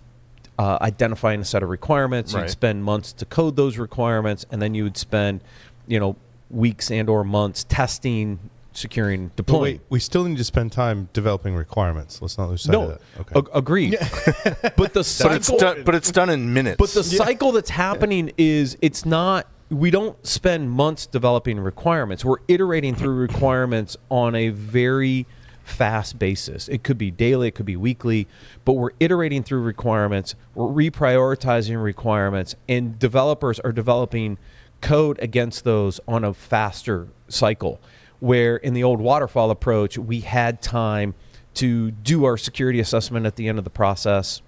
uh, 0.58 0.78
identifying 0.80 1.40
a 1.40 1.44
set 1.44 1.62
of 1.62 1.68
requirements. 1.68 2.34
Right. 2.34 2.40
You'd 2.40 2.50
spend 2.50 2.82
months 2.82 3.12
to 3.12 3.25
code 3.25 3.54
those 3.54 3.78
requirements, 3.78 4.44
and 4.50 4.60
then 4.60 4.75
you 4.75 4.82
would 4.82 4.96
spend, 4.96 5.40
you 5.86 6.00
know, 6.00 6.16
weeks 6.50 6.90
and 6.90 7.08
or 7.08 7.22
months 7.22 7.64
testing 7.68 8.40
securing 8.72 9.28
But 9.28 9.36
deploying. 9.36 9.62
wait, 9.62 9.80
we 9.88 10.00
still 10.00 10.25
need 10.25 10.38
to 10.38 10.44
spend 10.44 10.72
time 10.72 11.08
developing 11.12 11.54
requirements. 11.54 12.20
Let's 12.20 12.36
not 12.36 12.48
lose 12.48 12.62
sight 12.62 12.72
no, 12.72 12.82
of 12.82 12.88
that. 12.88 13.00
Okay. 13.20 13.38
ag- 13.38 13.48
agreed. 13.54 13.98
but 14.76 14.94
the 14.94 15.04
cycle, 15.04 15.30
But 15.30 15.36
it's 15.36 15.52
done. 15.52 15.82
But 15.84 15.94
it's 15.94 16.10
done 16.10 16.28
in 16.28 16.52
minutes. 16.52 16.76
But 16.76 16.90
the 16.90 17.04
cycle 17.04 17.52
that's 17.52 17.70
happening 17.70 18.32
is 18.36 18.76
it's 18.82 19.06
not. 19.06 19.46
We 19.68 19.90
don't 19.90 20.25
spend 20.25 20.70
months 20.70 21.06
developing 21.06 21.58
requirements. 21.58 22.25
We're 22.25 22.37
iterating 22.46 22.94
through 22.94 23.14
requirements 23.16 23.96
on 24.11 24.35
a 24.35 24.50
very 24.50 25.26
fast 25.64 26.18
basis. 26.18 26.68
It 26.68 26.85
could 26.85 26.96
be 26.96 27.11
daily, 27.11 27.49
it 27.49 27.56
could 27.56 27.66
be 27.66 27.76
weekly, 27.76 28.28
but 28.64 28.75
we're 28.75 28.92
iterating 29.00 29.42
through 29.42 29.62
requirements. 29.62 30.37
We're 30.54 30.68
reprioritizing 30.68 31.82
requirements, 31.82 32.54
and 32.68 32.99
developers 32.99 33.58
are 33.61 33.73
developing 33.73 34.38
code 34.80 35.18
against 35.20 35.64
those 35.64 35.99
on 36.06 36.23
a 36.23 36.32
faster 36.32 37.08
cycle. 37.28 37.80
Where 38.20 38.56
in 38.56 38.73
the 38.73 38.85
old 38.85 39.00
waterfall 39.00 39.50
approach, 39.50 39.99
we 39.99 40.20
had 40.20 40.62
time 40.62 41.14
to 41.54 41.90
do 41.90 42.25
our 42.25 42.37
security 42.37 42.80
assessment 42.80 43.26
at 43.26 43.37
the 43.37 43.49
end 43.49 43.58
of 43.58 43.64
the 43.64 43.70
process 43.70 44.42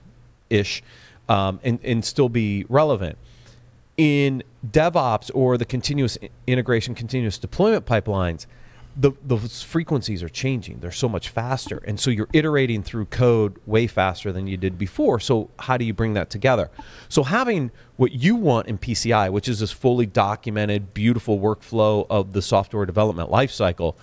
ish 0.48 0.82
um, 1.28 1.58
and, 1.64 1.80
and 1.82 2.04
still 2.04 2.28
be 2.28 2.64
relevant. 2.68 3.18
In 3.98 4.44
DevOps 4.64 5.30
or 5.34 5.58
the 5.58 5.64
continuous 5.64 6.16
integration, 6.46 6.94
continuous 6.94 7.36
deployment 7.36 7.84
pipelines, 7.84 8.46
the, 8.96 9.12
those 9.24 9.62
frequencies 9.62 10.22
are 10.22 10.28
changing. 10.28 10.78
They're 10.78 10.90
so 10.90 11.08
much 11.08 11.28
faster. 11.28 11.82
And 11.84 11.98
so 11.98 12.10
you're 12.10 12.28
iterating 12.32 12.82
through 12.82 13.06
code 13.06 13.56
way 13.66 13.88
faster 13.88 14.32
than 14.32 14.46
you 14.46 14.56
did 14.56 14.78
before. 14.78 15.20
So, 15.20 15.50
how 15.58 15.76
do 15.76 15.84
you 15.84 15.92
bring 15.92 16.14
that 16.14 16.30
together? 16.30 16.70
So, 17.08 17.24
having 17.24 17.70
what 17.96 18.12
you 18.12 18.34
want 18.34 18.68
in 18.68 18.78
PCI, 18.78 19.30
which 19.30 19.48
is 19.48 19.60
this 19.60 19.70
fully 19.70 20.06
documented, 20.06 20.94
beautiful 20.94 21.38
workflow 21.38 22.06
of 22.08 22.32
the 22.32 22.42
software 22.42 22.86
development 22.86 23.30
lifecycle, 23.30 23.94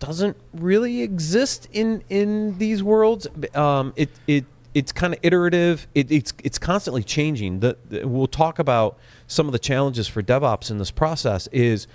doesn't 0.00 0.36
really 0.52 1.02
exist 1.02 1.68
in 1.72 2.02
in 2.08 2.58
these 2.58 2.82
worlds. 2.82 3.26
Um, 3.54 3.92
it 3.96 4.10
it 4.26 4.44
it's 4.74 4.92
kind 4.92 5.14
of 5.14 5.20
iterative. 5.22 5.86
It, 5.94 6.10
it's 6.10 6.32
it's 6.42 6.58
constantly 6.58 7.02
changing. 7.02 7.60
The, 7.60 7.76
the- 7.88 8.06
we'll 8.06 8.26
talk 8.26 8.58
about 8.58 8.98
some 9.26 9.46
of 9.46 9.52
the 9.52 9.58
challenges 9.58 10.08
for 10.08 10.22
DevOps 10.22 10.70
in 10.70 10.78
this 10.78 10.90
process. 10.90 11.46
Is 11.52 11.86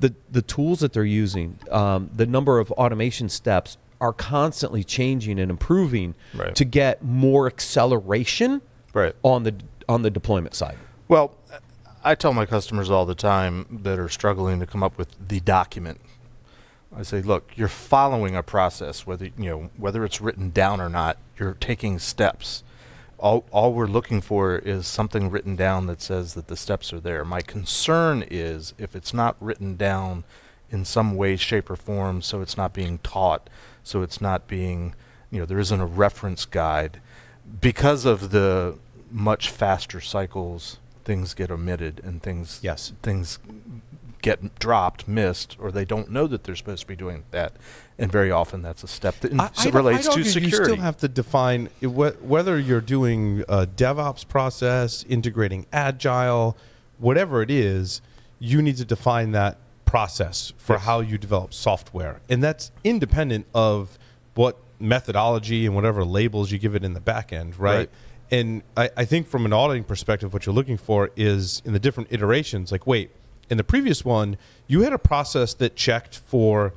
the 0.00 0.14
the 0.30 0.42
tools 0.42 0.80
that 0.80 0.92
they're 0.92 1.04
using, 1.04 1.58
um, 1.70 2.10
the 2.14 2.26
number 2.26 2.58
of 2.58 2.70
automation 2.72 3.28
steps 3.28 3.76
are 4.00 4.12
constantly 4.12 4.82
changing 4.84 5.38
and 5.38 5.50
improving 5.50 6.14
Right. 6.34 6.54
to 6.56 6.64
get 6.64 7.02
more 7.04 7.46
acceleration 7.46 8.60
Right. 8.92 9.14
on 9.22 9.44
the 9.44 9.54
on 9.88 10.02
the 10.02 10.10
deployment 10.10 10.54
side. 10.54 10.76
Well, 11.08 11.32
I 12.02 12.14
tell 12.14 12.32
my 12.32 12.44
customers 12.46 12.90
all 12.90 13.06
the 13.06 13.14
time 13.14 13.80
that 13.82 13.98
are 13.98 14.08
struggling 14.08 14.60
to 14.60 14.66
come 14.66 14.82
up 14.82 14.98
with 14.98 15.08
the 15.28 15.40
document. 15.40 16.00
I 16.96 17.02
say, 17.02 17.22
look, 17.22 17.52
you're 17.56 17.68
following 17.68 18.36
a 18.36 18.42
process, 18.42 19.06
whether 19.06 19.26
you 19.26 19.50
know 19.50 19.70
whether 19.76 20.04
it's 20.04 20.20
written 20.20 20.50
down 20.50 20.80
or 20.80 20.88
not. 20.88 21.18
You're 21.38 21.54
taking 21.54 21.98
steps. 21.98 22.62
All 23.18 23.44
all 23.50 23.72
we're 23.72 23.86
looking 23.86 24.20
for 24.20 24.56
is 24.56 24.86
something 24.86 25.30
written 25.30 25.56
down 25.56 25.86
that 25.86 26.00
says 26.00 26.34
that 26.34 26.48
the 26.48 26.56
steps 26.56 26.92
are 26.92 27.00
there. 27.00 27.24
My 27.24 27.40
concern 27.40 28.24
is 28.30 28.74
if 28.78 28.94
it's 28.94 29.12
not 29.14 29.36
written 29.40 29.76
down 29.76 30.24
in 30.70 30.84
some 30.84 31.14
way, 31.16 31.36
shape, 31.36 31.70
or 31.70 31.76
form, 31.76 32.22
so 32.22 32.40
it's 32.40 32.56
not 32.56 32.72
being 32.72 32.98
taught, 32.98 33.48
so 33.82 34.02
it's 34.02 34.20
not 34.20 34.48
being, 34.48 34.94
you 35.30 35.38
know, 35.40 35.46
there 35.46 35.58
isn't 35.58 35.80
a 35.80 35.86
reference 35.86 36.44
guide 36.44 37.00
because 37.60 38.04
of 38.04 38.30
the 38.30 38.76
much 39.10 39.50
faster 39.50 40.00
cycles 40.00 40.78
things 41.04 41.34
get 41.34 41.50
omitted 41.50 42.00
and 42.02 42.22
things 42.22 42.58
Yes. 42.62 42.92
things 43.02 43.38
get 44.24 44.58
dropped 44.58 45.06
missed 45.06 45.54
or 45.60 45.70
they 45.70 45.84
don't 45.84 46.10
know 46.10 46.26
that 46.26 46.44
they're 46.44 46.56
supposed 46.56 46.80
to 46.80 46.86
be 46.86 46.96
doing 46.96 47.24
that 47.30 47.52
and 47.98 48.10
very 48.10 48.30
often 48.30 48.62
that's 48.62 48.82
a 48.82 48.88
step 48.88 49.14
that 49.20 49.30
I- 49.38 49.50
I'd- 49.58 49.70
relates 49.70 50.08
to 50.08 50.24
security 50.24 50.46
You 50.56 50.64
still 50.64 50.76
have 50.76 50.96
to 50.98 51.08
define 51.08 51.68
i- 51.82 51.86
wh- 51.86 52.24
whether 52.24 52.58
you're 52.58 52.80
doing 52.80 53.44
a 53.50 53.66
DevOps 53.66 54.26
process, 54.26 55.04
integrating 55.10 55.66
agile, 55.74 56.56
whatever 56.98 57.42
it 57.42 57.50
is. 57.50 58.00
You 58.38 58.62
need 58.62 58.78
to 58.78 58.84
define 58.86 59.32
that 59.32 59.58
process 59.84 60.54
for 60.56 60.76
Yes. 60.76 60.82
how 60.84 61.00
you 61.00 61.18
develop 61.18 61.52
software, 61.52 62.20
and 62.30 62.42
that's 62.42 62.72
independent 62.82 63.44
of 63.54 63.98
what 64.34 64.56
methodology 64.80 65.66
and 65.66 65.74
whatever 65.74 66.02
labels 66.02 66.50
you 66.50 66.58
give 66.58 66.74
it 66.74 66.82
in 66.82 66.94
the 66.94 67.00
back 67.00 67.30
end, 67.32 67.58
right? 67.58 67.76
Right. 67.76 67.90
And 68.30 68.62
I, 68.76 68.88
I 68.96 69.04
think 69.04 69.28
from 69.28 69.44
an 69.44 69.52
auditing 69.52 69.84
perspective, 69.84 70.32
what 70.32 70.46
you're 70.46 70.54
looking 70.54 70.78
for 70.78 71.10
is 71.14 71.60
in 71.66 71.74
the 71.74 71.78
different 71.78 72.08
iterations. 72.10 72.72
Like, 72.72 72.86
wait, 72.86 73.10
in 73.50 73.56
the 73.56 73.64
previous 73.64 74.04
one, 74.04 74.36
you 74.66 74.82
had 74.82 74.92
a 74.92 74.98
process 74.98 75.54
that 75.54 75.76
checked 75.76 76.18
for 76.18 76.72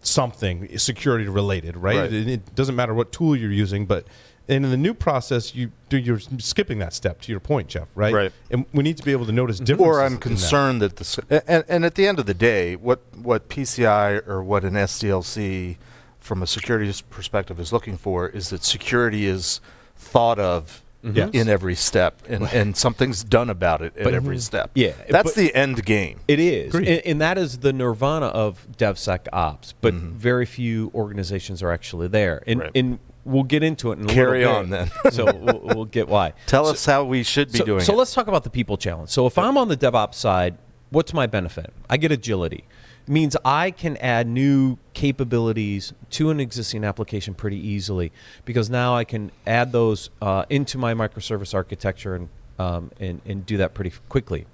something 0.00 0.76
security 0.78 1.28
related, 1.28 1.76
right? 1.76 1.98
Right. 1.98 2.12
It, 2.12 2.28
it 2.28 2.54
doesn't 2.54 2.76
matter 2.76 2.94
what 2.94 3.12
tool 3.12 3.36
you're 3.36 3.52
using, 3.52 3.86
but 3.86 4.06
and 4.48 4.64
in 4.64 4.70
the 4.70 4.78
new 4.78 4.94
process, 4.94 5.54
you 5.54 5.72
do 5.90 5.98
you're 5.98 6.20
skipping 6.38 6.78
that 6.78 6.94
step. 6.94 7.20
To 7.22 7.30
your 7.30 7.40
point, 7.40 7.68
Jeff, 7.68 7.88
right? 7.94 8.14
Right. 8.14 8.32
And 8.50 8.64
we 8.72 8.82
need 8.82 8.96
to 8.96 9.02
be 9.02 9.12
able 9.12 9.26
to 9.26 9.32
notice 9.32 9.58
differences. 9.58 9.86
or 9.86 10.02
I'm 10.02 10.16
concerned 10.16 10.80
that 10.80 10.96
the 10.96 11.42
and, 11.46 11.64
and 11.68 11.84
at 11.84 11.96
the 11.96 12.06
end 12.06 12.18
of 12.18 12.26
the 12.26 12.34
day, 12.34 12.74
what 12.74 13.00
what 13.14 13.48
PCI 13.48 14.26
or 14.26 14.42
what 14.42 14.64
an 14.64 14.74
SDLC 14.74 15.76
from 16.18 16.42
a 16.42 16.46
security 16.46 16.92
perspective 17.10 17.60
is 17.60 17.72
looking 17.72 17.96
for 17.96 18.28
is 18.28 18.50
that 18.50 18.64
security 18.64 19.26
is 19.26 19.60
thought 19.96 20.38
of 20.38 20.82
Yes. 21.00 21.30
in 21.32 21.48
every 21.48 21.76
step 21.76 22.22
and, 22.28 22.42
and 22.52 22.76
something's 22.76 23.22
done 23.22 23.50
about 23.50 23.82
it 23.82 23.96
at 23.96 24.04
But- 24.04 24.14
every 24.14 24.38
step. 24.38 24.72
Yeah, 24.74 24.94
that's 25.08 25.34
the 25.34 25.54
end 25.54 25.84
game. 25.84 26.18
It 26.26 26.40
is, 26.40 26.74
and, 26.74 26.88
and 26.88 27.20
that 27.20 27.38
is 27.38 27.58
the 27.58 27.72
nirvana 27.72 28.26
of 28.26 28.66
DevSecOps. 28.76 29.74
But 29.80 29.94
mm-hmm. 29.94 30.16
very 30.16 30.44
few 30.44 30.90
organizations 30.94 31.62
are 31.62 31.70
actually 31.70 32.08
there, 32.08 32.42
and 32.46 32.60
Right. 32.60 32.70
and 32.74 32.98
we'll 33.24 33.44
get 33.44 33.62
into 33.62 33.92
it 33.92 33.98
in 34.00 34.10
a 34.10 34.12
Carry 34.12 34.44
on 34.44 34.70
then. 34.70 34.90
so 35.10 35.24
we'll, 35.24 35.60
we'll 35.62 35.84
get 35.84 36.08
why. 36.08 36.32
Tell 36.46 36.64
So- 36.64 36.72
us 36.72 36.84
how 36.84 37.04
we 37.04 37.22
should 37.22 37.52
be 37.52 37.58
so, 37.58 37.64
doing 37.64 37.80
so 37.80 37.92
it. 37.92 37.96
let's 37.96 38.12
talk 38.12 38.26
about 38.26 38.42
the 38.44 38.50
people 38.50 38.76
challenge. 38.76 39.10
So 39.10 39.26
if 39.26 39.38
I'm 39.38 39.56
on 39.56 39.68
the 39.68 39.76
DevOps 39.76 40.14
side, 40.14 40.56
what's 40.90 41.14
my 41.14 41.26
benefit? 41.26 41.72
I 41.88 41.96
get 41.96 42.10
agility. 42.10 42.64
Means 43.08 43.36
I 43.44 43.70
can 43.70 43.96
add 43.98 44.26
new 44.26 44.76
capabilities 44.92 45.92
to 46.10 46.30
an 46.30 46.40
existing 46.40 46.84
application 46.84 47.32
pretty 47.34 47.56
easily 47.56 48.12
because 48.44 48.68
now 48.68 48.94
I 48.94 49.04
can 49.04 49.30
add 49.46 49.72
those 49.72 50.10
uh, 50.20 50.44
into 50.50 50.76
my 50.76 50.92
microservice 50.94 51.54
architecture 51.54 52.14
and, 52.14 52.28
um, 52.58 52.90
and 53.00 53.22
and 53.24 53.46
do 53.46 53.56
that 53.58 53.72
pretty 53.72 53.92
quickly. 54.08 54.46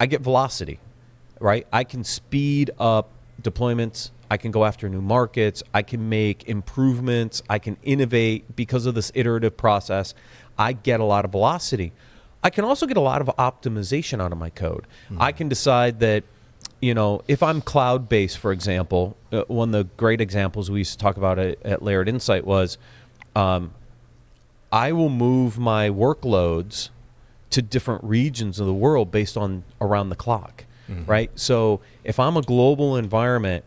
I 0.00 0.06
get 0.06 0.22
velocity, 0.22 0.80
right? 1.40 1.66
I 1.72 1.84
can 1.84 2.02
speed 2.04 2.70
up 2.78 3.10
deployments. 3.42 4.10
I 4.30 4.36
can 4.38 4.50
go 4.50 4.64
after 4.64 4.88
new 4.88 5.02
markets. 5.02 5.62
I 5.72 5.82
can 5.82 6.08
make 6.08 6.48
improvements. 6.48 7.42
I 7.48 7.58
can 7.58 7.76
innovate 7.82 8.56
because 8.56 8.86
of 8.86 8.94
this 8.94 9.12
iterative 9.14 9.56
process. 9.56 10.14
I 10.58 10.72
get 10.72 11.00
a 11.00 11.04
lot 11.04 11.24
of 11.24 11.30
velocity. 11.32 11.92
I 12.42 12.50
can 12.50 12.64
also 12.64 12.86
get 12.86 12.96
a 12.96 13.00
lot 13.00 13.20
of 13.20 13.28
optimization 13.38 14.20
out 14.20 14.32
of 14.32 14.38
my 14.38 14.50
code. 14.50 14.86
I 15.18 15.32
can 15.32 15.48
decide 15.48 16.00
that, 16.00 16.24
you 16.80 16.94
know, 16.94 17.22
if 17.26 17.42
I'm 17.42 17.60
cloud 17.62 18.08
based, 18.08 18.38
for 18.38 18.52
example, 18.52 19.16
uh, 19.32 19.42
one 19.48 19.74
of 19.74 19.88
the 19.88 19.94
great 19.96 20.20
examples 20.20 20.70
we 20.70 20.78
used 20.80 20.92
to 20.92 20.98
talk 20.98 21.16
about 21.16 21.38
at, 21.38 21.64
at 21.64 21.82
Layered 21.82 22.08
Insight 22.08 22.44
was 22.44 22.76
um, 23.34 23.72
I 24.70 24.92
will 24.92 25.08
move 25.08 25.58
my 25.58 25.88
workloads 25.88 26.90
to 27.50 27.62
different 27.62 28.04
regions 28.04 28.60
of 28.60 28.66
the 28.66 28.74
world 28.74 29.10
based 29.10 29.36
on 29.36 29.64
around 29.80 30.10
the 30.10 30.16
clock, 30.16 30.64
right? 31.06 31.30
So 31.34 31.80
if 32.04 32.18
I'm 32.18 32.36
a 32.36 32.42
global 32.42 32.96
environment 32.96 33.64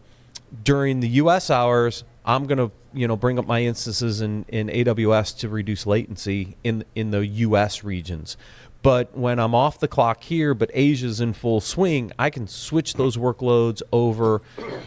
during 0.64 1.00
the 1.00 1.08
U.S. 1.10 1.50
hours, 1.50 2.04
I'm 2.26 2.46
gonna 2.46 2.70
you 2.94 3.08
know 3.08 3.16
bring 3.16 3.40
up 3.40 3.48
my 3.48 3.64
instances 3.64 4.22
in, 4.22 4.46
in 4.50 4.68
AWS 4.68 5.38
to 5.40 5.50
reduce 5.50 5.86
latency 5.88 6.56
in 6.64 6.84
in 6.96 7.12
the 7.12 7.26
U.S. 7.26 7.84
regions. 7.84 8.38
But 8.82 9.18
when 9.18 9.40
I'm 9.40 9.54
off 9.54 9.80
the 9.80 9.90
clock 9.90 10.24
here, 10.24 10.54
but 10.54 10.72
Asia's 10.74 11.20
in 11.20 11.34
full 11.34 11.60
swing, 11.60 12.12
I 12.18 12.30
can 12.30 12.48
switch 12.48 12.94
those 12.94 13.18
workloads 13.18 13.82
over 13.92 14.42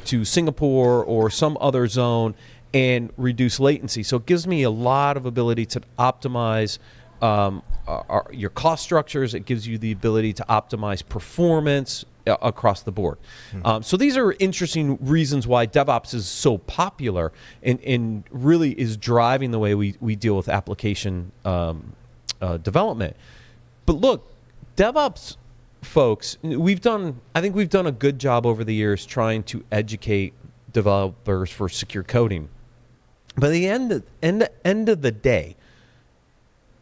to 0.07 0.25
Singapore 0.25 1.05
or 1.05 1.29
some 1.29 1.59
other 1.61 1.87
zone 1.87 2.35
and 2.73 3.11
reduce 3.19 3.61
latency. 3.61 4.03
So 4.03 4.17
it 4.17 4.25
gives 4.25 4.47
me 4.47 4.63
a 4.63 4.71
lot 4.71 5.19
of 5.19 5.27
ability 5.27 5.67
to 5.67 5.83
optimize 5.99 6.79
um, 7.21 7.63
our, 7.87 8.05
our- 8.09 8.31
your 8.33 8.49
cost 8.49 8.83
structures. 8.83 9.35
It 9.35 9.45
gives 9.45 9.67
you 9.69 9.77
the 9.77 9.93
ability 9.93 10.33
to 10.35 10.45
optimize 10.49 11.07
performance 11.07 12.07
uh, 12.27 12.37
across 12.41 12.81
the 12.83 12.93
board. 12.93 13.19
Um, 13.63 13.83
so 13.83 13.99
these 13.99 14.17
are 14.17 14.33
interesting 14.39 14.97
reasons 15.03 15.47
why 15.47 15.67
DevOps 15.67 16.15
is 16.15 16.27
so 16.27 16.57
popular 16.57 17.31
and, 17.63 17.79
and 17.83 18.25
really 18.31 18.71
is 18.81 18.97
driving 18.97 19.51
the 19.51 19.59
way 19.59 19.75
we, 19.75 19.97
we 20.01 20.17
deal 20.17 20.37
with 20.37 20.49
application 20.49 21.31
um, 21.45 21.93
uh, 22.41 22.57
development. 22.57 23.17
But 23.87 23.95
look, 23.95 24.31
DevOps 24.77 25.37
folks, 25.83 26.39
we've 26.43 26.81
done, 26.81 27.21
I 27.35 27.41
think 27.41 27.55
we've 27.55 27.69
done 27.69 27.87
a 27.87 27.93
good 27.93 28.19
job 28.19 28.47
over 28.47 28.65
the 28.65 28.75
years 28.75 29.05
trying 29.05 29.43
to 29.45 29.65
educate 29.71 30.33
developers 30.73 31.51
for 31.51 31.69
secure 31.69 32.03
coding. 32.03 32.49
But 33.35 33.47
at 33.47 33.51
the 33.51 33.67
end, 33.67 34.03
end, 34.23 34.49
end 34.65 34.89
of 34.89 35.03
the 35.03 35.13
day, 35.13 35.57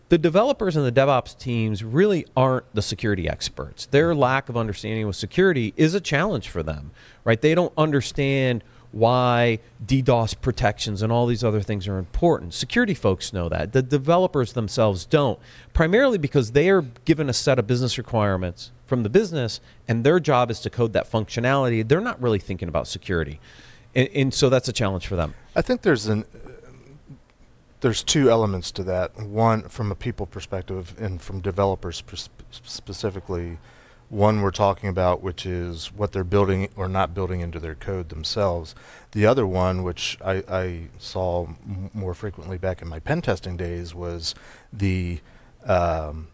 the 0.09 0.19
developers 0.19 0.77
and 0.77 0.85
the 0.85 0.93
DevOps 0.93 1.39
teams 1.39 1.85
really 1.85 2.27
aren't 2.37 2.73
the 2.75 2.83
security 2.83 3.29
experts. 3.29 3.87
Their 3.87 4.15
lack 4.15 4.49
of 4.49 4.57
understanding 4.57 5.07
with 5.07 5.17
security 5.17 5.73
is 5.77 5.95
a 5.95 6.01
challenge 6.01 6.49
for 6.49 6.63
them, 6.63 6.91
right? 7.25 7.41
They 7.41 7.55
don't 7.55 7.73
understand 7.79 8.65
why 8.93 9.59
DDoS 9.85 10.41
protections 10.41 11.03
and 11.03 11.13
all 11.13 11.27
these 11.27 11.45
other 11.45 11.61
things 11.61 11.87
are 11.87 11.99
important. 11.99 12.55
Security 12.55 12.95
folks 12.95 13.33
know 13.33 13.49
that. 13.49 13.73
The 13.73 13.83
developers 13.83 14.53
themselves 14.53 15.05
don't, 15.05 15.39
primarily 15.73 16.19
because 16.19 16.53
they 16.53 16.69
are 16.71 16.83
given 17.05 17.29
a 17.29 17.33
set 17.33 17.59
of 17.59 17.67
business 17.67 17.99
requirements 17.99 18.73
from 18.87 19.03
the 19.05 19.09
business, 19.09 19.61
and 19.87 20.03
their 20.03 20.19
job 20.19 20.51
is 20.51 20.61
to 20.61 20.71
code 20.71 20.93
that 20.93 21.11
functionality. 21.11 21.87
They're 21.87 22.01
not 22.01 22.21
really 22.21 22.41
thinking 22.41 22.69
about 22.69 22.89
security. 22.89 23.41
And, 23.95 24.09
and 24.09 24.35
so 24.35 24.49
that's 24.49 24.69
a 24.69 24.73
challenge 24.73 25.07
for 25.07 25.17
them. 25.17 25.35
I 25.55 25.63
think 25.63 25.83
there's 25.83 26.07
an 26.07 26.25
there's 27.81 28.03
two 28.03 28.31
elements 28.31 28.71
to 28.73 28.83
that. 28.85 29.19
One 29.19 29.63
from 29.69 29.91
a 29.91 29.95
people 29.95 30.27
perspective, 30.27 30.95
and 30.99 31.21
from 31.21 31.41
developers 31.41 32.01
pers- 32.03 32.29
specifically. 32.51 33.59
One 34.11 34.43
we're 34.43 34.51
talking 34.51 34.89
about, 34.89 35.23
which 35.23 35.47
is 35.47 35.93
what 35.93 36.11
they're 36.13 36.25
building 36.25 36.69
or 36.77 36.89
not 36.89 37.15
building 37.15 37.41
into 37.41 37.59
their 37.61 37.77
code 37.77 38.09
themselves. 38.09 38.75
The 39.13 39.25
other 39.25 39.47
one, 39.47 39.83
which 39.85 40.19
I, 40.25 40.43
I 40.49 40.81
saw 40.99 41.47
m- 41.47 41.91
more 41.95 42.13
frequently 42.13 42.59
back 42.59 42.83
in 42.83 42.89
my 42.89 42.99
pen 42.99 43.23
testing 43.23 43.57
days, 43.57 43.95
was 43.95 44.35
the 44.73 45.21
um, 45.65 46.27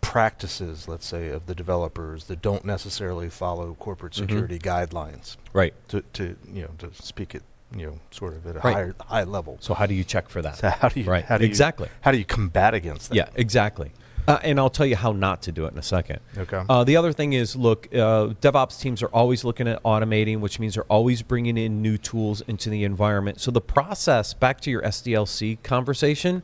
practices, 0.00 0.88
let's 0.88 1.06
say, 1.06 1.28
of 1.28 1.46
the 1.46 1.54
developers 1.54 2.24
that 2.24 2.42
don't 2.42 2.64
necessarily 2.64 3.28
follow 3.30 3.76
corporate 3.78 4.12
Mhm. 4.14 4.16
security 4.16 4.58
guidelines. 4.58 5.36
Right. 5.52 5.72
To, 5.88 6.02
to 6.14 6.36
you 6.52 6.62
know 6.62 6.70
to 6.78 6.90
speak 7.00 7.34
it 7.36 7.42
you 7.76 7.86
know 7.86 8.00
sort 8.10 8.34
of 8.34 8.44
at 8.48 8.56
a 8.56 8.58
Right. 8.60 8.74
higher 8.74 8.94
high 9.00 9.22
level. 9.24 9.56
So 9.60 9.74
how 9.74 9.86
do 9.86 9.94
you 9.94 10.02
check 10.02 10.28
for 10.28 10.42
that? 10.42 10.56
So 10.58 10.68
how 10.70 10.88
do 10.88 10.98
you 11.00 11.06
right. 11.06 11.24
how 11.24 11.38
do 11.38 11.44
you, 11.44 11.48
exactly. 11.48 11.88
how 12.00 12.10
do 12.10 12.18
you 12.18 12.24
combat 12.24 12.74
against 12.74 13.10
that? 13.10 13.14
Yeah, 13.16 13.28
exactly. 13.36 13.92
Uh, 14.28 14.38
and 14.42 14.58
I'll 14.60 14.70
tell 14.70 14.86
you 14.86 14.96
how 14.96 15.12
not 15.12 15.42
to 15.42 15.52
do 15.52 15.64
it 15.66 15.72
in 15.72 15.78
a 15.78 15.82
second. 15.82 16.20
Okay. 16.36 16.62
Uh, 16.68 16.84
the 16.84 16.96
other 16.96 17.12
thing 17.12 17.32
is, 17.32 17.56
look, 17.56 17.88
uh, 17.92 18.28
DevOps 18.40 18.80
teams 18.80 19.02
are 19.02 19.08
always 19.08 19.44
looking 19.44 19.66
at 19.66 19.82
automating, 19.82 20.40
which 20.40 20.58
means 20.60 20.74
they're 20.74 20.84
always 20.84 21.22
bringing 21.22 21.56
in 21.56 21.82
new 21.82 21.98
tools 21.98 22.40
into 22.42 22.70
the 22.70 22.84
environment. 22.84 23.40
So 23.40 23.50
the 23.50 23.60
process, 23.60 24.34
back 24.34 24.60
to 24.62 24.70
your 24.70 24.82
SDLC 24.82 25.62
conversation, 25.62 26.42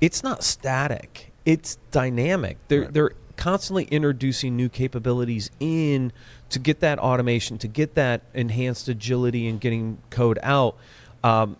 it's 0.00 0.22
not 0.22 0.42
static; 0.44 1.32
it's 1.44 1.76
dynamic. 1.90 2.58
They're 2.68 2.82
Right. 2.82 2.92
they're 2.94 3.12
constantly 3.36 3.84
introducing 3.84 4.56
new 4.56 4.68
capabilities 4.68 5.50
in 5.58 6.12
to 6.50 6.58
get 6.58 6.80
that 6.80 6.98
automation, 6.98 7.56
to 7.58 7.66
get 7.68 7.94
that 7.94 8.20
enhanced 8.34 8.88
agility 8.88 9.48
and 9.48 9.60
getting 9.60 9.98
code 10.10 10.38
out. 10.42 10.76
Um, 11.24 11.56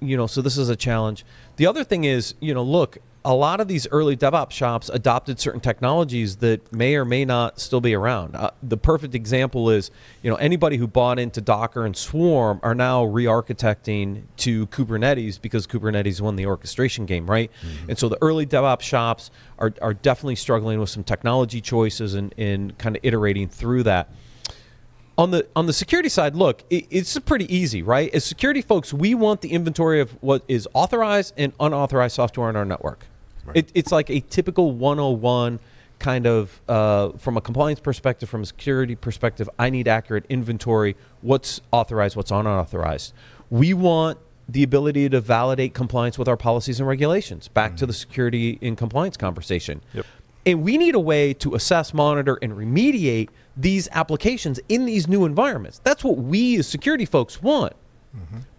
you 0.00 0.16
know, 0.16 0.26
so 0.26 0.40
this 0.40 0.56
is 0.56 0.68
a 0.70 0.76
challenge. 0.76 1.24
The 1.56 1.66
other 1.66 1.84
thing 1.84 2.04
is, 2.04 2.34
you 2.40 2.54
know, 2.54 2.62
look, 2.62 2.98
a 3.24 3.34
lot 3.34 3.60
of 3.60 3.68
these 3.68 3.86
early 3.90 4.16
DevOps 4.16 4.52
shops 4.52 4.88
adopted 4.88 5.38
certain 5.38 5.60
technologies 5.60 6.36
that 6.36 6.72
may 6.72 6.94
or 6.96 7.04
may 7.04 7.24
not 7.24 7.60
still 7.60 7.80
be 7.80 7.94
around. 7.94 8.34
Uh, 8.34 8.50
the 8.62 8.78
perfect 8.78 9.14
example 9.14 9.68
is, 9.68 9.90
you 10.22 10.30
know, 10.30 10.36
anybody 10.36 10.78
who 10.78 10.86
bought 10.86 11.18
into 11.18 11.40
Docker 11.40 11.84
and 11.84 11.94
Swarm 11.94 12.60
are 12.62 12.74
now 12.74 13.04
re-architecting 13.04 14.22
to 14.38 14.66
Kubernetes 14.68 15.40
because 15.40 15.66
Kubernetes 15.66 16.20
won 16.20 16.36
the 16.36 16.46
orchestration 16.46 17.04
game, 17.04 17.30
right? 17.30 17.50
And 17.88 17.98
so 17.98 18.08
the 18.08 18.18
early 18.22 18.46
DevOps 18.46 18.82
shops 18.82 19.30
are, 19.58 19.74
are 19.82 19.94
definitely 19.94 20.36
struggling 20.36 20.80
with 20.80 20.88
some 20.88 21.04
technology 21.04 21.60
choices 21.60 22.14
and, 22.14 22.34
and 22.38 22.76
kind 22.78 22.96
of 22.96 23.04
iterating 23.04 23.48
through 23.48 23.82
that 23.82 24.08
on 25.18 25.32
the 25.32 25.46
on 25.54 25.66
the 25.66 25.72
security 25.74 26.08
side, 26.08 26.34
look, 26.34 26.64
it, 26.70 26.86
it's 26.88 27.18
pretty 27.18 27.54
easy, 27.54 27.82
right? 27.82 28.12
As 28.14 28.24
security 28.24 28.62
folks, 28.62 28.94
we 28.94 29.14
want 29.14 29.42
the 29.42 29.50
inventory 29.50 30.00
of 30.00 30.12
what 30.22 30.42
is 30.48 30.66
authorized 30.72 31.34
and 31.36 31.52
unauthorized 31.60 32.14
software 32.14 32.48
on 32.48 32.56
our 32.56 32.64
network. 32.64 33.04
Right. 33.44 33.56
It, 33.56 33.70
it's 33.74 33.92
like 33.92 34.10
a 34.10 34.20
typical 34.20 34.72
101 34.72 35.58
kind 35.98 36.26
of 36.26 36.60
uh, 36.68 37.10
from 37.12 37.36
a 37.36 37.40
compliance 37.40 37.80
perspective, 37.80 38.28
from 38.28 38.42
a 38.42 38.46
security 38.46 38.96
perspective. 38.96 39.48
I 39.58 39.70
need 39.70 39.86
accurate 39.86 40.24
inventory. 40.28 40.96
What's 41.20 41.60
authorized? 41.72 42.16
What's 42.16 42.30
unauthorized? 42.30 43.12
We 43.50 43.74
want 43.74 44.18
the 44.48 44.62
ability 44.62 45.08
to 45.10 45.20
validate 45.20 45.74
compliance 45.74 46.18
with 46.18 46.26
our 46.26 46.36
policies 46.36 46.80
and 46.80 46.88
regulations. 46.88 47.48
Back 47.48 47.76
to 47.76 47.86
the 47.86 47.92
security 47.92 48.58
and 48.62 48.76
compliance 48.76 49.16
conversation. 49.16 49.80
Yep. 49.92 50.06
And 50.46 50.62
we 50.62 50.78
need 50.78 50.94
a 50.94 51.00
way 51.00 51.34
to 51.34 51.54
assess, 51.54 51.92
monitor, 51.92 52.38
and 52.40 52.54
remediate 52.54 53.28
these 53.56 53.88
applications 53.92 54.58
in 54.68 54.86
these 54.86 55.06
new 55.06 55.24
environments. 55.24 55.80
That's 55.84 56.02
what 56.02 56.16
we 56.16 56.58
as 56.58 56.66
security 56.66 57.04
folks 57.04 57.42
want. 57.42 57.74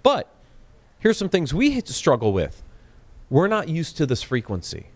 But 0.03 0.29
here's 1.00 1.17
some 1.17 1.29
things 1.29 1.53
we 1.53 1.71
struggle 1.81 2.31
with. 2.33 2.63
We're 3.31 3.47
not 3.47 3.67
used 3.69 3.97
to 3.97 4.05
this 4.05 4.21
frequency. 4.21 4.88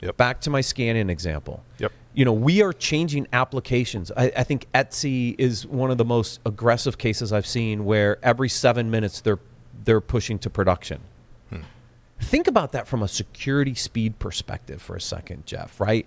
Yep. 0.00 0.16
Back 0.16 0.40
to 0.42 0.50
my 0.50 0.60
scanning 0.62 1.10
example. 1.10 1.62
Yep. 1.78 1.92
You 2.14 2.24
know, 2.24 2.32
we 2.32 2.62
are 2.62 2.72
changing 2.72 3.28
applications. 3.32 4.10
I, 4.16 4.32
I 4.36 4.42
think 4.42 4.66
Etsy 4.72 5.34
is 5.38 5.66
one 5.66 5.90
of 5.90 5.98
the 5.98 6.04
most 6.04 6.40
aggressive 6.46 6.98
cases 6.98 7.32
I've 7.32 7.46
seen 7.46 7.84
where 7.84 8.18
every 8.24 8.48
seven 8.48 8.90
minutes 8.90 9.20
they're 9.20 9.38
they're 9.84 10.00
pushing 10.00 10.38
to 10.40 10.50
production. 10.50 11.00
Hmm. 11.50 11.60
Think 12.20 12.46
about 12.48 12.72
that 12.72 12.88
from 12.88 13.02
a 13.02 13.08
security 13.08 13.74
speed 13.74 14.18
perspective 14.18 14.82
for 14.82 14.96
a 14.96 15.00
second, 15.00 15.46
Jeff, 15.46 15.80
right? 15.80 16.06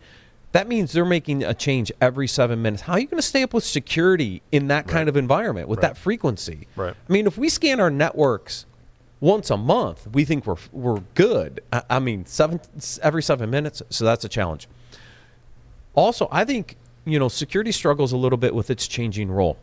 That 0.52 0.68
means 0.68 0.92
they're 0.92 1.06
making 1.06 1.44
a 1.44 1.54
change 1.54 1.92
every 2.02 2.28
seven 2.28 2.62
minutes. 2.62 2.84
How 2.84 2.94
are 2.94 3.00
you 3.00 3.08
going 3.08 3.22
to 3.22 3.26
stay 3.28 3.42
up 3.44 3.54
with 3.54 3.64
security 3.64 4.42
in 4.52 4.68
that 4.68 4.86
kind 4.88 4.96
Right. 5.02 5.08
of 5.08 5.16
environment 5.16 5.70
with 5.70 5.78
Right. 5.80 5.94
that 5.94 5.98
frequency? 5.98 6.68
Right. 6.76 6.94
I 7.08 7.12
mean, 7.14 7.26
if 7.28 7.38
we 7.38 7.48
scan 7.48 7.80
our 7.80 7.90
networks 7.90 8.66
once 9.22 9.52
a 9.52 9.56
month, 9.58 10.08
we 10.12 10.26
think 10.26 10.46
we're 10.46 10.58
we're 10.74 11.00
good. 11.14 11.62
I, 11.72 11.84
I 11.92 12.00
mean, 12.00 12.26
seven 12.26 12.60
every 13.02 13.24
seven 13.24 13.50
minutes, 13.50 13.82
so 13.90 14.04
that's 14.04 14.26
a 14.26 14.30
challenge. 14.30 14.68
Also, 15.94 16.28
I 16.32 16.44
think 16.44 16.76
you 17.06 17.20
know 17.20 17.30
security 17.30 17.72
struggles 17.72 18.12
a 18.12 18.18
little 18.18 18.38
bit 18.38 18.54
with 18.54 18.70
its 18.70 18.88
changing 18.88 19.32
role. 19.32 19.58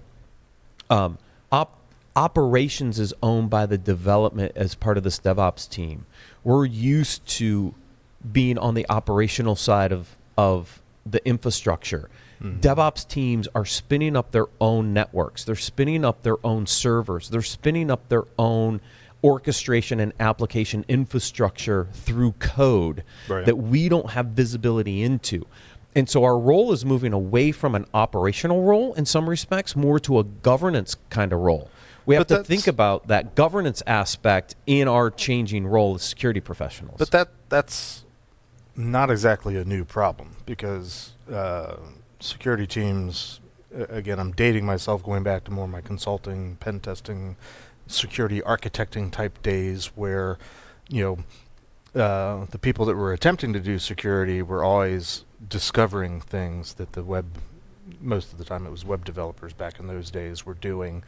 Um, 0.89 1.19
op- 1.53 1.77
operations 2.17 2.99
is 2.99 3.13
owned 3.23 3.51
by 3.51 3.67
the 3.67 3.77
development 3.77 4.53
as 4.55 4.75
part 4.75 4.97
of 4.97 5.03
this 5.03 5.19
DevOps 5.19 5.69
team. 5.69 6.07
We're 6.45 6.65
used 6.65 7.27
to 7.39 7.75
being 8.33 8.59
on 8.59 8.75
the 8.75 8.87
operational 8.89 9.57
side 9.57 9.93
of 9.93 10.17
of 10.39 10.81
the 11.05 11.27
infrastructure. 11.29 12.09
DevOps 12.41 13.09
teams 13.09 13.49
are 13.53 13.65
spinning 13.65 14.15
up 14.15 14.31
their 14.31 14.47
own 14.61 14.93
networks. 14.93 15.43
They're 15.43 15.57
spinning 15.57 16.05
up 16.05 16.23
their 16.23 16.37
own 16.47 16.69
servers. 16.69 17.31
They're 17.31 17.43
spinning 17.43 17.91
up 17.91 18.09
their 18.09 18.23
own 18.39 18.81
orchestration 19.25 20.01
and 20.01 20.13
application 20.21 20.85
infrastructure 20.89 21.89
through 21.93 22.33
code 22.33 23.03
Right. 23.29 23.45
that 23.47 23.57
we 23.57 23.89
don't 23.89 24.11
have 24.11 24.27
visibility 24.27 25.03
into. 25.03 25.47
And 25.97 26.09
so 26.09 26.23
our 26.23 26.39
role 26.39 26.73
is 26.73 26.85
moving 26.85 27.13
away 27.13 27.51
from 27.51 27.75
an 27.75 27.87
operational 27.93 28.63
role 28.63 28.95
in 28.95 29.05
some 29.07 29.29
respects 29.29 29.75
more 29.75 29.99
to 30.01 30.19
a 30.19 30.25
governance 30.25 30.97
kind 31.11 31.33
of 31.33 31.41
role. 31.41 31.71
We 32.07 32.15
have 32.15 32.29
But 32.29 32.37
to 32.39 32.45
think 32.45 32.67
about 32.67 33.09
that 33.09 33.35
governance 33.35 33.83
aspect 33.87 34.55
in 34.67 34.87
our 34.89 35.11
changing 35.11 35.67
role 35.67 35.97
as 35.97 36.03
security 36.03 36.41
professionals. 36.41 36.97
But 36.99 37.11
that 37.11 37.29
that's 37.49 38.05
not 38.77 39.11
exactly 39.11 39.57
a 39.57 39.65
new 39.65 39.85
problem 39.85 40.37
because 40.47 41.13
uh, 41.31 41.77
security 42.21 42.67
teams, 42.67 43.41
again, 43.75 44.19
I'm 44.21 44.33
dating 44.33 44.65
myself 44.65 45.03
going 45.03 45.23
back 45.23 45.45
to 45.45 45.51
more 45.51 45.65
of 45.65 45.71
my 45.71 45.81
consulting, 45.81 46.57
pen 46.57 46.81
testing, 46.81 47.37
security 47.89 48.41
architecting 48.43 49.11
type 49.11 49.43
days 49.43 49.87
where, 49.97 50.39
you 50.89 51.03
know, 51.95 52.01
uh, 52.01 52.47
the 52.51 52.59
people 52.59 52.85
that 52.87 52.95
were 52.97 53.13
attempting 53.13 53.53
to 53.53 53.61
do 53.61 53.79
security 53.79 54.43
were 54.43 54.63
always 54.63 55.25
discovering 55.49 56.21
things 56.21 56.75
that 56.75 56.93
the 56.93 57.03
web 57.03 57.27
most 58.01 58.33
of 58.33 58.39
the 58.39 58.45
time 58.45 58.67
it 58.67 58.71
was 58.71 58.85
web 58.85 59.03
developers 59.05 59.55
back 59.55 59.81
in 59.81 59.87
those 59.87 60.11
days 60.11 60.45
were 60.45 60.53
doing 60.53 61.03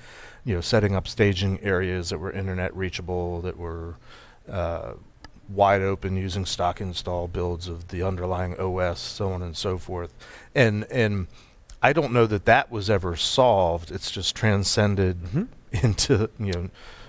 you 0.47 0.55
know 0.55 0.63
setting 0.63 0.97
up 0.97 1.07
staging 1.07 1.61
areas 1.63 2.09
that 2.09 2.17
were 2.19 2.33
internet 2.33 2.75
reachable 2.75 3.43
that 3.43 3.59
were 3.59 3.97
uh, 4.51 4.93
wide 5.51 5.83
open 5.83 6.17
using 6.17 6.47
stock 6.47 6.81
install 6.81 7.29
builds 7.29 7.69
of 7.69 7.89
the 7.89 8.03
underlying 8.03 8.59
OS 8.59 8.99
so 8.99 9.31
on 9.31 9.43
and 9.43 9.55
so 9.57 9.77
forth 9.77 10.15
and 10.55 10.85
and 10.85 11.27
I 11.83 11.93
don't 11.93 12.13
know 12.15 12.25
that 12.27 12.47
that 12.47 12.71
was 12.71 12.89
ever 12.89 13.15
solved 13.15 13.91
it's 13.91 14.11
just 14.11 14.35
transcended 14.35 15.23
Mhm. 15.25 15.49
into 15.83 16.29
you 16.39 16.53
know 16.53 16.69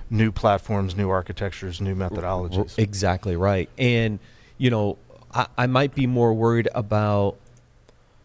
new 0.09 0.31
platforms 0.31 0.95
new 0.95 1.09
architectures 1.09 1.79
new 1.81 1.95
methodologies 1.95 2.77
Exactly 2.77 3.35
right. 3.35 3.69
And, 3.77 4.19
you 4.57 4.69
know, 4.69 4.97
I, 5.33 5.47
I 5.57 5.67
might 5.67 5.95
be 5.95 6.05
more 6.05 6.33
worried 6.33 6.67
about 6.75 7.37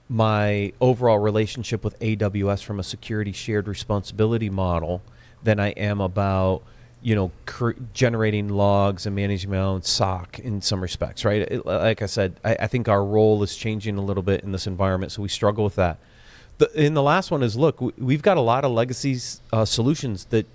my 0.08 0.72
overall 0.80 1.18
relationship 1.18 1.82
with 1.84 1.98
AWS 2.00 2.62
from 2.62 2.78
a 2.78 2.82
security 2.82 3.32
shared 3.32 3.66
responsibility 3.68 4.50
model 4.50 5.02
than 5.42 5.58
I 5.58 5.68
am 5.70 6.00
about, 6.00 6.62
you 7.02 7.14
know, 7.14 7.30
cr- 7.44 7.72
generating 7.92 8.48
logs 8.48 9.06
and 9.06 9.16
managing 9.16 9.50
my 9.50 9.58
own 9.58 9.82
SOC 9.82 10.38
in 10.40 10.60
some 10.62 10.80
respects, 10.80 11.24
right? 11.24 11.42
It- 11.42 11.66
like 11.66 12.02
I 12.02 12.06
said, 12.06 12.38
I, 12.44 12.56
I 12.60 12.66
think 12.66 12.88
our 12.88 13.04
role 13.04 13.42
is 13.42 13.56
changing 13.56 13.96
a 13.96 14.02
little 14.02 14.22
bit 14.22 14.42
in 14.42 14.52
this 14.52 14.66
environment, 14.66 15.12
so 15.12 15.22
we 15.22 15.28
struggle 15.28 15.64
with 15.64 15.76
that. 15.76 15.98
The, 16.58 16.70
and 16.76 16.96
the 16.96 17.02
last 17.02 17.30
one 17.30 17.42
is 17.42 17.56
look, 17.56 17.80
we- 17.80 17.92
we've 17.98 18.22
got 18.22 18.36
a 18.36 18.40
lot 18.40 18.64
of 18.64 18.72
legacy 18.72 19.18
uh, 19.52 19.64
solutions 19.64 20.26
that 20.26 20.46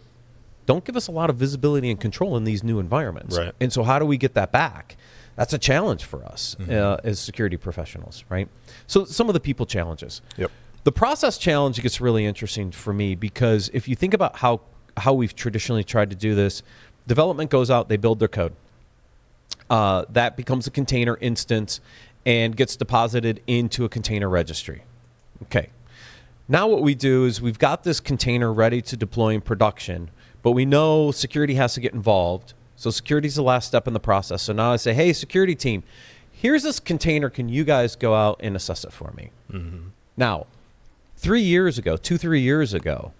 don't 0.66 0.84
give 0.86 0.96
us 0.96 1.08
a 1.08 1.12
lot 1.12 1.30
of 1.30 1.36
visibility 1.38 1.90
and 1.92 2.00
control 2.00 2.38
in 2.38 2.44
these 2.44 2.64
new 2.64 2.80
environments. 2.80 3.38
Right. 3.38 3.52
And 3.60 3.72
so, 3.74 3.84
how 3.84 4.00
do 4.00 4.06
we 4.06 4.18
get 4.18 4.34
that 4.36 4.52
back? 4.52 4.96
That's 5.36 5.54
a 5.54 5.58
challenge 5.58 6.04
for 6.04 6.24
us 6.26 6.56
uh, 6.70 6.98
as 7.04 7.20
security 7.20 7.58
professionals, 7.58 8.24
right? 8.30 8.48
So, 8.88 9.06
some 9.06 9.28
of 9.30 9.34
the 9.34 9.40
people 9.40 9.66
challenges. 9.66 10.22
Yep. 10.38 10.52
The 10.84 10.92
process 10.92 11.38
challenge 11.38 11.82
gets 11.82 12.02
really 12.02 12.26
interesting 12.26 12.72
for 12.72 12.94
me 12.94 13.16
because 13.16 13.70
if 13.74 13.88
you 13.88 13.96
think 13.96 14.14
about 14.14 14.38
how 14.38 14.62
how 14.98 15.14
we've 15.14 15.36
traditionally 15.36 15.84
tried 15.84 16.10
to 16.10 16.16
do 16.16 16.36
this. 16.36 16.64
Development 17.08 17.50
goes 17.50 17.72
out, 17.72 17.90
they 17.90 17.98
build 17.98 18.20
their 18.20 18.28
code. 18.28 18.54
Uh, 19.70 20.06
that 20.10 20.36
becomes 20.36 20.68
a 20.68 20.72
container 20.72 21.18
instance 21.22 21.80
and 22.26 22.56
gets 22.56 22.76
deposited 22.76 23.42
into 23.48 23.86
a 23.86 23.90
container 23.90 24.30
registry. 24.30 24.84
Okay. 25.44 25.70
Now 26.52 26.68
what 26.68 26.82
we 26.82 26.96
do 26.96 27.24
is 27.24 27.42
we've 27.42 27.58
got 27.58 27.84
this 27.84 28.02
container 28.02 28.52
ready 28.52 28.82
to 28.82 28.98
deploy 28.98 29.30
in 29.30 29.40
production, 29.40 30.12
but 30.42 30.52
we 30.52 30.66
know 30.66 31.10
security 31.12 31.54
has 31.54 31.76
to 31.76 31.80
get 31.80 31.94
involved. 31.94 32.54
So 32.76 32.90
security 32.90 33.30
is 33.30 33.36
the 33.36 33.42
last 33.42 33.68
step 33.68 33.88
in 33.88 33.94
the 33.94 34.02
process. 34.02 34.42
So 34.42 34.52
now 34.52 34.74
I 34.74 34.76
say, 34.76 34.94
hey, 34.94 35.14
security 35.14 35.56
team, 35.56 35.82
here's 36.30 36.64
this 36.64 36.82
container. 36.82 37.30
Can 37.30 37.48
you 37.48 37.64
guys 37.64 37.96
go 37.96 38.14
out 38.14 38.42
and 38.44 38.54
assess 38.58 38.84
it 38.84 38.92
for 38.92 39.14
me? 39.16 39.32
Mm-hmm. 39.50 39.92
Now, 40.18 40.46
three 41.16 41.40
years 41.40 41.78
ago, 41.78 41.96
two, 41.96 42.18
three 42.18 42.42
years 42.42 42.74
ago, 42.74 43.14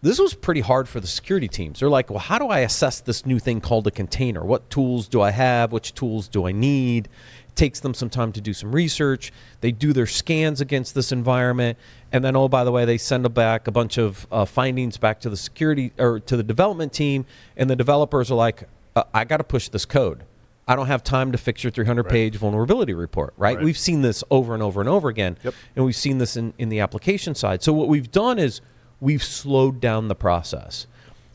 this 0.00 0.18
was 0.18 0.32
pretty 0.32 0.62
hard 0.62 0.88
for 0.88 1.00
the 1.00 1.06
security 1.06 1.48
teams. 1.48 1.80
They're 1.80 1.90
like, 1.90 2.08
well, 2.08 2.18
how 2.18 2.38
do 2.38 2.46
I 2.46 2.60
assess 2.60 3.00
this 3.00 3.26
new 3.26 3.38
thing 3.38 3.60
called 3.60 3.86
a 3.86 3.90
container? 3.90 4.42
What 4.42 4.70
tools 4.70 5.06
do 5.06 5.20
I 5.20 5.32
have? 5.32 5.72
Which 5.72 5.94
tools 5.94 6.28
do 6.28 6.46
I 6.46 6.52
need? 6.52 7.10
It 7.46 7.56
takes 7.56 7.80
them 7.80 7.92
some 7.92 8.08
time 8.08 8.32
to 8.32 8.40
do 8.40 8.54
some 8.54 8.72
research. 8.72 9.30
They 9.60 9.72
do 9.72 9.92
their 9.92 10.06
scans 10.06 10.62
against 10.62 10.94
this 10.94 11.12
environment. 11.12 11.76
And 12.12 12.24
then, 12.24 12.34
oh, 12.36 12.48
by 12.48 12.64
the 12.64 12.72
way, 12.72 12.84
they 12.84 12.98
send 12.98 13.32
back 13.34 13.66
a 13.68 13.70
bunch 13.70 13.96
of 13.98 14.26
uh, 14.32 14.44
findings 14.44 14.96
back 14.96 15.20
to 15.20 15.30
the 15.30 15.36
security 15.36 15.92
or 15.98 16.18
to 16.20 16.36
the 16.36 16.42
development 16.42 16.92
team. 16.92 17.24
And 17.56 17.70
the 17.70 17.76
developers 17.76 18.30
are 18.30 18.34
like, 18.34 18.64
uh, 18.96 19.04
I 19.14 19.24
got 19.24 19.36
to 19.36 19.44
push 19.44 19.68
this 19.68 19.84
code. 19.84 20.24
I 20.66 20.76
don't 20.76 20.86
have 20.86 21.02
time 21.02 21.32
to 21.32 21.38
fix 21.38 21.64
your 21.64 21.70
300 21.72 22.04
page 22.08 22.36
vulnerability 22.36 22.94
report, 22.94 23.34
right? 23.36 23.56
Right. 23.56 23.64
We've 23.64 23.78
seen 23.78 24.02
this 24.02 24.22
over 24.30 24.54
and 24.54 24.62
over 24.62 24.80
and 24.80 24.88
over 24.88 25.08
again. 25.08 25.36
Yep. 25.42 25.54
And 25.76 25.84
we've 25.84 25.96
seen 25.96 26.18
this 26.18 26.36
in, 26.36 26.54
in 26.58 26.68
the 26.68 26.78
application 26.80 27.34
side. 27.34 27.62
So 27.62 27.72
what 27.72 27.88
we've 27.88 28.10
done 28.10 28.38
is 28.38 28.60
we've 29.00 29.22
slowed 29.22 29.80
down 29.80 30.08
the 30.08 30.14
process. 30.14 30.86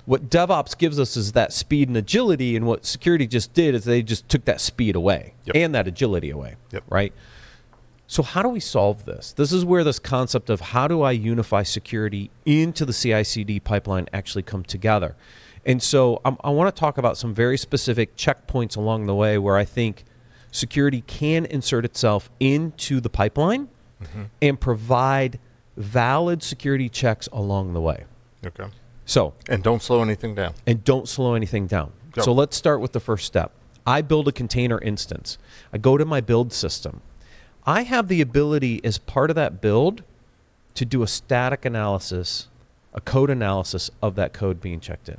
What 0.06 0.30
DevOps 0.30 0.78
gives 0.78 1.00
us 1.00 1.18
is 1.18 1.32
that 1.32 1.52
speed 1.52 1.88
and 1.88 1.98
agility, 1.98 2.56
and 2.56 2.66
what 2.68 2.86
security 2.86 3.26
just 3.26 3.54
did 3.54 3.74
is 3.74 3.86
they 3.86 4.04
just 4.04 4.30
took 4.30 4.46
that 4.46 4.62
speed 4.62 4.96
away 4.96 5.34
Yep. 5.46 5.56
and 5.56 5.74
that 5.76 5.88
agility 5.88 6.30
away, 6.30 6.56
Yep. 6.72 6.84
right? 6.90 7.12
So 8.08 8.22
how 8.24 8.44
do 8.44 8.50
we 8.50 8.60
solve 8.60 9.06
this? 9.06 9.34
This 9.34 9.52
is 9.52 9.66
where 9.66 9.84
this 9.84 9.98
concept 10.00 10.50
of 10.50 10.62
how 10.62 10.88
do 10.88 11.02
I 11.02 11.12
unify 11.12 11.64
security 11.64 12.30
into 12.46 12.86
the 12.86 12.94
CI/CD 12.94 13.60
pipeline 13.62 14.08
actually 14.14 14.44
come 14.44 14.64
together. 14.64 15.16
And 15.66 15.82
so 15.82 16.22
um, 16.24 16.38
I 16.44 16.52
want 16.52 16.74
to 16.74 16.80
talk 16.80 17.00
about 17.00 17.18
some 17.18 17.34
very 17.34 17.58
specific 17.58 18.16
checkpoints 18.16 18.78
along 18.78 19.08
the 19.08 19.16
way 19.16 19.40
where 19.40 19.58
I 19.58 19.66
think 19.66 20.04
security 20.52 21.02
can 21.08 21.46
insert 21.46 21.84
itself 21.86 22.30
into 22.40 23.00
the 23.02 23.10
pipeline 23.10 23.70
and 24.40 24.60
provide 24.60 25.40
valid 25.76 26.44
security 26.44 26.88
checks 26.90 27.28
along 27.34 27.74
the 27.74 27.82
way. 27.82 28.04
Okay. 28.46 28.66
So 29.06 29.34
And 29.50 29.64
don't 29.64 29.82
slow 29.82 30.04
anything 30.04 30.36
down. 30.36 30.54
and 30.68 30.84
don't 30.84 31.08
slow 31.10 31.34
anything 31.34 31.66
down. 31.66 31.92
Go. 32.12 32.22
So 32.22 32.32
let's 32.32 32.56
start 32.56 32.82
with 32.82 32.92
the 32.92 33.00
first 33.00 33.26
step. 33.26 33.52
I 33.88 34.02
build 34.02 34.28
a 34.28 34.32
container 34.32 34.80
instance. 34.80 35.40
I 35.74 35.80
go 35.80 35.98
to 35.98 36.06
my 36.06 36.22
build 36.22 36.54
system. 36.54 37.02
I 37.66 37.84
have 37.84 38.08
the 38.08 38.22
ability 38.22 38.80
as 38.84 38.98
part 38.98 39.30
of 39.30 39.36
that 39.36 39.60
build 39.60 40.04
to 40.76 40.86
do 40.86 41.02
a 41.02 41.08
static 41.08 41.66
analysis, 41.66 42.48
a 42.94 43.02
code 43.02 43.30
analysis 43.30 43.90
of 44.02 44.16
that 44.16 44.34
code 44.34 44.62
being 44.62 44.80
checked 44.80 45.10
in. 45.10 45.18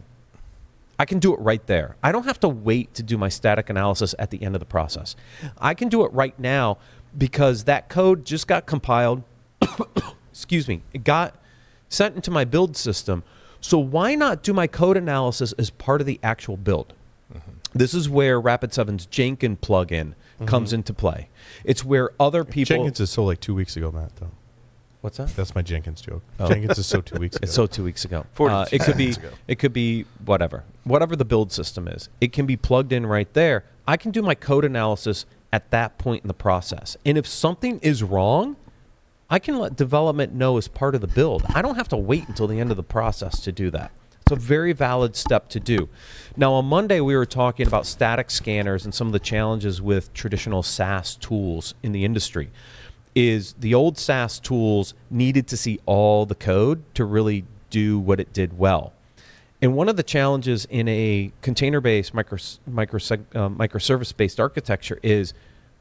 I 0.98 1.04
can 1.04 1.18
do 1.18 1.34
it 1.34 1.40
right 1.40 1.66
there. 1.66 1.96
I 2.02 2.12
don't 2.12 2.24
have 2.24 2.40
to 2.40 2.48
wait 2.48 2.94
to 2.94 3.02
do 3.02 3.18
my 3.18 3.28
static 3.28 3.68
analysis 3.68 4.14
at 4.18 4.30
the 4.30 4.42
end 4.42 4.54
of 4.54 4.60
the 4.60 4.66
process. 4.66 5.16
I 5.58 5.74
can 5.74 5.88
do 5.88 6.04
it 6.04 6.12
right 6.12 6.38
now 6.38 6.78
because 7.16 7.64
that 7.64 7.88
code 7.88 8.24
just 8.24 8.46
got 8.46 8.64
compiled. 8.64 9.22
excuse 10.30 10.68
me. 10.68 10.82
It 10.94 11.04
got 11.04 11.34
sent 11.88 12.14
into 12.14 12.30
my 12.30 12.44
build 12.44 12.76
system. 12.76 13.24
So 13.60 13.78
why 13.78 14.14
not 14.14 14.42
do 14.42 14.52
my 14.52 14.66
code 14.66 14.96
analysis 14.96 15.52
as 15.54 15.70
part 15.70 16.00
of 16.00 16.06
the 16.06 16.20
actual 16.22 16.56
build? 16.56 16.94
Mm-hmm. 17.34 17.50
This 17.74 17.92
is 17.92 18.08
where 18.08 18.40
Rapid7's 18.40 19.06
Jenkins 19.06 19.58
plugin 19.60 20.14
comes 20.44 20.72
into 20.72 20.92
play. 20.92 21.28
It's 21.64 21.84
where 21.84 22.10
other 22.20 22.44
people. 22.44 22.76
Jenkins 22.76 23.00
is 23.00 23.10
so 23.10 23.24
like 23.24 23.40
two 23.40 23.54
weeks 23.54 23.76
ago, 23.76 23.90
Matt. 23.90 24.14
Though 24.16 24.30
What's 25.00 25.18
that? 25.18 25.34
that's 25.36 25.54
my 25.54 25.62
Jenkins 25.62 26.00
joke. 26.00 26.22
Oh. 26.40 26.48
Jenkins 26.48 26.78
is 26.78 26.86
so 26.86 27.00
two 27.00 27.18
weeks 27.18 27.36
ago. 27.36 27.44
It's 27.44 27.54
so 27.54 27.66
two 27.66 27.84
weeks 27.84 28.04
ago. 28.04 28.26
40 28.32 28.54
Uh, 28.54 28.66
it 28.72 28.82
could 28.82 28.96
be 28.96 29.10
ago. 29.12 29.30
it 29.46 29.58
could 29.58 29.72
be 29.72 30.04
whatever. 30.24 30.64
Whatever 30.84 31.14
the 31.16 31.24
build 31.24 31.52
system 31.52 31.86
is. 31.88 32.08
It 32.20 32.32
can 32.32 32.44
be 32.44 32.56
plugged 32.56 32.92
in 32.92 33.06
right 33.06 33.32
there. 33.32 33.64
I 33.86 33.96
can 33.96 34.10
do 34.10 34.20
my 34.20 34.34
code 34.34 34.64
analysis 34.64 35.24
at 35.52 35.70
that 35.70 35.96
point 35.96 36.24
in 36.24 36.28
the 36.28 36.34
process. 36.34 36.96
And 37.06 37.16
if 37.16 37.26
something 37.26 37.78
is 37.80 38.02
wrong, 38.02 38.56
I 39.30 39.38
can 39.38 39.58
let 39.58 39.76
development 39.76 40.34
know 40.34 40.56
as 40.56 40.68
part 40.68 40.94
of 40.94 41.00
the 41.00 41.06
build. 41.06 41.44
I 41.54 41.62
don't 41.62 41.76
have 41.76 41.88
to 41.88 41.96
wait 41.96 42.28
until 42.28 42.46
the 42.46 42.58
end 42.60 42.70
of 42.70 42.76
the 42.76 42.82
process 42.82 43.40
to 43.40 43.52
do 43.52 43.70
that. 43.70 43.92
It's 44.28 44.32
a 44.32 44.44
very 44.44 44.72
valid 44.72 45.14
step 45.14 45.48
to 45.50 45.60
do. 45.60 45.88
Now, 46.36 46.54
on 46.54 46.64
Monday, 46.64 46.98
we 46.98 47.14
were 47.14 47.26
talking 47.26 47.64
about 47.64 47.86
static 47.86 48.28
scanners 48.28 48.84
and 48.84 48.92
some 48.92 49.06
of 49.06 49.12
the 49.12 49.20
challenges 49.20 49.80
with 49.80 50.12
traditional 50.14 50.64
SAST 50.64 51.20
tools 51.20 51.74
in 51.84 51.92
the 51.92 52.04
industry. 52.04 52.50
Is 53.14 53.52
the 53.52 53.72
old 53.72 53.96
SAST 53.96 54.42
tools 54.42 54.94
needed 55.10 55.46
to 55.46 55.56
see 55.56 55.78
all 55.86 56.26
the 56.26 56.34
code 56.34 56.82
to 56.96 57.04
really 57.04 57.44
do 57.70 58.00
what 58.00 58.18
it 58.18 58.32
did 58.32 58.58
well? 58.58 58.92
And 59.62 59.76
one 59.76 59.88
of 59.88 59.96
the 59.96 60.02
challenges 60.02 60.64
in 60.68 60.88
a 60.88 61.30
container-based 61.40 62.12
micro, 62.12 62.38
micro, 62.66 62.98
uh, 62.98 63.48
microservice-based 63.48 64.40
architecture 64.40 64.98
is 65.04 65.34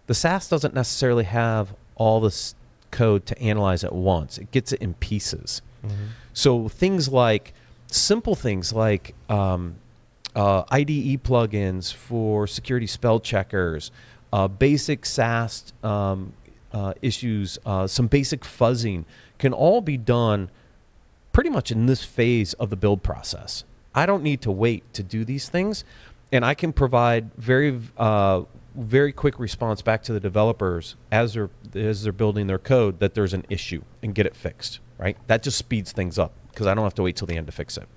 the 0.06 0.14
SAST 0.14 0.52
doesn't 0.52 0.76
necessarily 0.76 1.24
have 1.24 1.74
all 1.96 2.22
this 2.22 2.54
code 2.92 3.26
to 3.26 3.42
analyze 3.42 3.84
at 3.84 3.94
once. 3.94 4.38
It 4.38 4.52
gets 4.52 4.72
it 4.72 4.84
in 4.84 4.94
pieces. 4.94 5.64
So 6.34 6.68
things 6.68 7.10
like 7.10 7.54
simple 7.96 8.36
things 8.36 8.74
like 8.74 9.16
um, 9.30 9.76
uh, 10.36 10.64
IDE 10.70 11.24
plugins 11.24 11.94
for 11.94 12.46
security 12.46 12.88
spell 12.88 13.20
checkers, 13.20 13.92
uh, 14.34 14.48
basic 14.48 15.06
SAST 15.06 15.74
um, 15.84 16.34
uh, 16.74 16.94
issues, 17.02 17.58
uh, 17.66 17.88
some 17.88 18.08
basic 18.08 18.42
fuzzing 18.42 19.06
can 19.40 19.54
all 19.54 19.82
be 19.82 19.98
done 19.98 20.50
pretty 21.32 21.50
much 21.50 21.72
in 21.72 21.86
this 21.86 22.04
phase 22.04 22.54
of 22.56 22.70
the 22.70 22.76
build 22.76 23.02
process. 23.02 23.64
I 23.94 24.06
don't 24.06 24.24
need 24.24 24.42
to 24.42 24.52
wait 24.52 24.94
to 24.94 25.04
do 25.04 25.24
these 25.24 25.48
things, 25.48 25.86
and 26.32 26.44
I 26.44 26.54
can 26.54 26.74
provide 26.74 27.34
very, 27.36 27.80
uh, 27.98 28.42
very 28.76 29.14
quick 29.14 29.40
response 29.40 29.82
back 29.82 30.04
to 30.04 30.14
the 30.14 30.20
developers 30.20 30.96
as 31.12 31.34
they're 31.34 31.50
as 31.74 32.04
they're 32.04 32.12
building 32.12 32.48
their 32.48 32.58
code 32.58 33.00
that 33.00 33.14
there's 33.14 33.34
an 33.34 33.46
issue 33.50 33.82
and 34.04 34.14
get 34.14 34.26
it 34.26 34.36
fixed. 34.36 34.80
Right? 34.98 35.18
That 35.28 35.44
just 35.44 35.58
speeds 35.58 35.94
things 35.94 36.20
up 36.20 36.34
because 36.56 36.66
I 36.68 36.74
don't 36.74 36.84
have 36.86 36.96
to 36.96 37.04
wait 37.04 37.16
till 37.18 37.28
the 37.28 37.36
end 37.38 37.46
to 37.48 37.52
fix 37.54 37.78
it. 37.78 37.88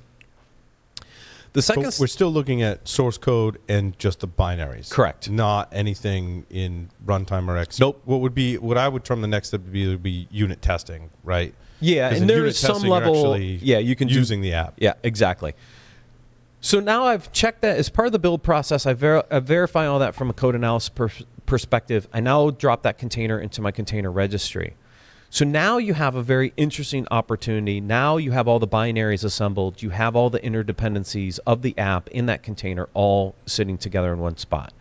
The 1.54 1.62
second, 1.62 1.84
But 1.84 1.96
we're 1.98 2.06
still 2.08 2.30
looking 2.30 2.60
at 2.62 2.86
source 2.86 3.16
code 3.16 3.58
and 3.68 3.98
just 3.98 4.20
the 4.20 4.28
binaries. 4.28 4.90
Correct. 4.90 5.30
Not 5.30 5.70
anything 5.72 6.44
in 6.50 6.90
runtime 7.06 7.48
or 7.48 7.56
X. 7.56 7.80
Nope. 7.80 8.02
What 8.04 8.20
would 8.20 8.34
be 8.34 8.58
what 8.58 8.76
I 8.76 8.86
would 8.86 9.02
term 9.02 9.22
the 9.22 9.28
next 9.28 9.48
step 9.48 9.62
would 9.62 9.72
be 9.72 9.88
would 9.88 10.02
be 10.02 10.28
unit 10.30 10.60
testing, 10.60 11.08
right? 11.24 11.54
Yeah, 11.80 12.12
and 12.12 12.28
there 12.28 12.44
is 12.44 12.58
some 12.58 12.82
level- 12.82 13.14
actually 13.16 13.60
yeah, 13.62 13.78
you 13.78 13.96
can 13.96 14.08
do- 14.08 14.14
using 14.14 14.40
the 14.42 14.52
app. 14.52 14.74
Yeah, 14.76 14.94
exactly. 15.02 15.54
So 16.60 16.80
now 16.80 17.04
I've 17.04 17.30
checked 17.32 17.62
that 17.62 17.78
as 17.78 17.88
part 17.88 18.06
of 18.06 18.12
the 18.12 18.18
build 18.18 18.42
process. 18.42 18.84
I, 18.84 18.92
ver- 18.92 19.22
I 19.30 19.38
verify 19.38 19.86
all 19.86 20.00
that 20.00 20.14
from 20.16 20.28
a 20.28 20.32
code 20.32 20.56
analysis 20.56 20.88
per- 20.88 21.08
perspective. 21.46 22.08
I 22.12 22.18
now 22.20 22.50
drop 22.50 22.82
that 22.82 22.98
container 22.98 23.38
into 23.40 23.62
my 23.62 23.70
container 23.70 24.10
registry. 24.10 24.74
So 25.30 25.44
now 25.44 25.76
you 25.76 25.94
have 25.94 26.14
a 26.14 26.22
very 26.22 26.52
interesting 26.56 27.06
opportunity. 27.10 27.80
Now 27.80 28.16
you 28.16 28.32
have 28.32 28.48
all 28.48 28.58
the 28.58 28.68
binaries 28.68 29.24
assembled. 29.24 29.82
You 29.82 29.90
have 29.90 30.16
all 30.16 30.30
the 30.30 30.40
interdependencies 30.40 31.38
of 31.46 31.62
the 31.62 31.76
app 31.78 32.08
in 32.08 32.26
that 32.26 32.42
container 32.42 32.88
all 32.94 33.34
sitting 33.44 33.76
together 33.76 34.12
in 34.12 34.20
one 34.20 34.38
spot. 34.38 34.72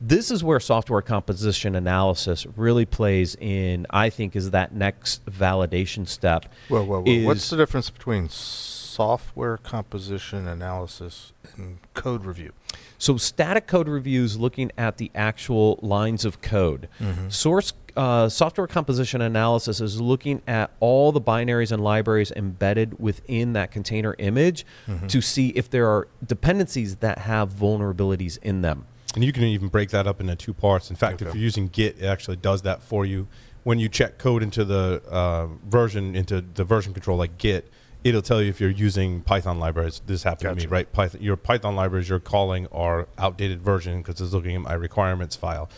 This 0.00 0.30
is 0.30 0.44
where 0.44 0.60
software 0.60 1.02
composition 1.02 1.74
analysis 1.74 2.46
really 2.56 2.86
plays 2.86 3.34
in, 3.40 3.84
I 3.90 4.10
think, 4.10 4.36
is 4.36 4.52
that 4.52 4.72
next 4.72 5.26
validation 5.26 6.06
step. 6.06 6.44
Whoa, 6.68 6.84
whoa, 6.84 7.00
whoa. 7.00 7.24
What's 7.24 7.50
the 7.50 7.56
difference 7.56 7.90
between 7.90 8.28
software 8.28 9.56
composition 9.56 10.46
analysis 10.46 11.32
and 11.56 11.78
code 11.94 12.24
review? 12.24 12.52
So 12.98 13.16
static 13.16 13.66
code 13.66 13.88
reviews 13.88 14.38
looking 14.38 14.70
at 14.78 14.98
the 14.98 15.10
actual 15.16 15.80
lines 15.82 16.24
of 16.24 16.40
code. 16.42 16.88
Mm-hmm. 17.00 17.30
Source 17.30 17.72
uh, 17.98 18.28
software 18.28 18.66
composition 18.68 19.20
analysis 19.20 19.80
is 19.80 20.00
looking 20.00 20.40
at 20.46 20.70
all 20.78 21.10
the 21.10 21.20
binaries 21.20 21.72
and 21.72 21.82
libraries 21.82 22.30
embedded 22.32 22.98
within 23.00 23.52
that 23.54 23.70
container 23.72 24.14
image 24.18 24.64
Mm-hmm. 24.86 25.08
to 25.08 25.20
see 25.20 25.48
if 25.50 25.68
there 25.68 25.86
are 25.88 26.08
dependencies 26.24 26.96
that 26.96 27.18
have 27.18 27.52
vulnerabilities 27.52 28.38
in 28.42 28.62
them. 28.62 28.86
And 29.14 29.24
you 29.24 29.32
can 29.32 29.42
even 29.44 29.68
break 29.68 29.90
that 29.90 30.06
up 30.06 30.20
into 30.20 30.36
two 30.36 30.54
parts. 30.54 30.90
In 30.90 30.96
fact, 30.96 31.20
if 31.22 31.34
you're 31.34 31.42
using 31.42 31.68
Git, 31.68 31.96
it 31.98 32.06
actually 32.06 32.36
does 32.36 32.62
that 32.62 32.82
for 32.82 33.04
you. 33.04 33.26
When 33.64 33.78
you 33.78 33.88
check 33.88 34.16
code 34.18 34.42
into 34.42 34.64
the 34.64 35.02
uh, 35.10 35.48
version, 35.66 36.14
into 36.14 36.40
the 36.40 36.64
version 36.64 36.92
control 36.94 37.18
like 37.18 37.36
Git, 37.38 37.70
it'll 38.04 38.22
tell 38.22 38.40
you 38.40 38.48
if 38.48 38.60
you're 38.60 38.70
using 38.70 39.20
Python 39.22 39.58
libraries. 39.58 40.00
This 40.06 40.22
happened 40.22 40.60
to 40.60 40.66
me, 40.66 40.70
right? 40.70 40.90
Python, 40.92 41.20
your 41.20 41.36
Python 41.36 41.74
libraries 41.74 42.08
you're 42.08 42.20
calling 42.20 42.66
are 42.68 43.08
outdated 43.18 43.60
version 43.60 43.98
because 44.02 44.20
it's 44.20 44.32
looking 44.32 44.54
at 44.54 44.62
my 44.62 44.74
requirements 44.74 45.36
file. 45.36 45.68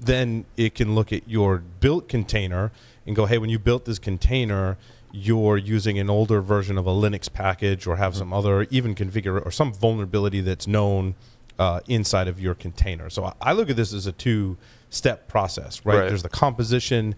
Then 0.00 0.46
it 0.56 0.74
can 0.74 0.94
look 0.94 1.12
at 1.12 1.28
your 1.28 1.58
built 1.58 2.08
container 2.08 2.72
and 3.06 3.14
go, 3.14 3.26
hey, 3.26 3.38
when 3.38 3.50
you 3.50 3.58
built 3.58 3.84
this 3.84 3.98
container, 3.98 4.78
you're 5.12 5.58
using 5.58 5.98
an 5.98 6.08
older 6.08 6.40
version 6.40 6.78
of 6.78 6.86
a 6.86 6.90
Linux 6.90 7.30
package 7.32 7.86
or 7.86 7.96
have 7.96 8.14
some 8.16 8.32
other 8.32 8.62
even 8.70 8.94
configure 8.94 9.44
or 9.44 9.50
some 9.50 9.72
vulnerability 9.74 10.40
that's 10.40 10.66
known 10.66 11.14
uh, 11.58 11.80
inside 11.88 12.28
of 12.28 12.40
your 12.40 12.54
container. 12.54 13.10
So 13.10 13.34
I- 13.40 13.52
look 13.52 13.68
at 13.68 13.76
this 13.76 13.92
as 13.92 14.06
a 14.06 14.12
two-step 14.12 15.28
process, 15.28 15.84
right? 15.84 15.98
Right. 15.98 16.08
There's 16.08 16.22
the 16.22 16.28
composition 16.30 17.14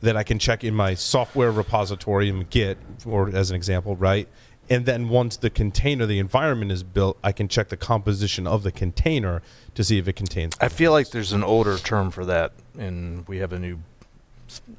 that 0.00 0.16
I 0.16 0.22
can 0.24 0.38
check 0.38 0.64
in 0.64 0.74
my 0.74 0.94
software 0.94 1.52
repository 1.52 2.28
in 2.28 2.46
Git, 2.50 2.76
or 3.06 3.34
as 3.34 3.50
an 3.50 3.56
example, 3.56 3.94
right? 3.96 4.28
And 4.70 4.86
then 4.86 5.08
once 5.08 5.36
the 5.36 5.50
container, 5.50 6.06
the 6.06 6.18
environment 6.18 6.72
is 6.72 6.82
built, 6.82 7.18
I 7.22 7.32
can 7.32 7.48
check 7.48 7.68
the 7.68 7.76
composition 7.76 8.46
of 8.46 8.62
the 8.62 8.72
container 8.72 9.42
to 9.74 9.84
see 9.84 9.98
if 9.98 10.08
it 10.08 10.14
contains. 10.14 10.56
I 10.60 10.68
feel 10.68 10.92
like 10.92 11.10
there's 11.10 11.32
an 11.32 11.44
older 11.44 11.76
term 11.78 12.10
for 12.10 12.24
that, 12.24 12.52
and 12.78 13.26
we 13.28 13.38
have 13.38 13.52
a 13.52 13.58
new. 13.58 13.78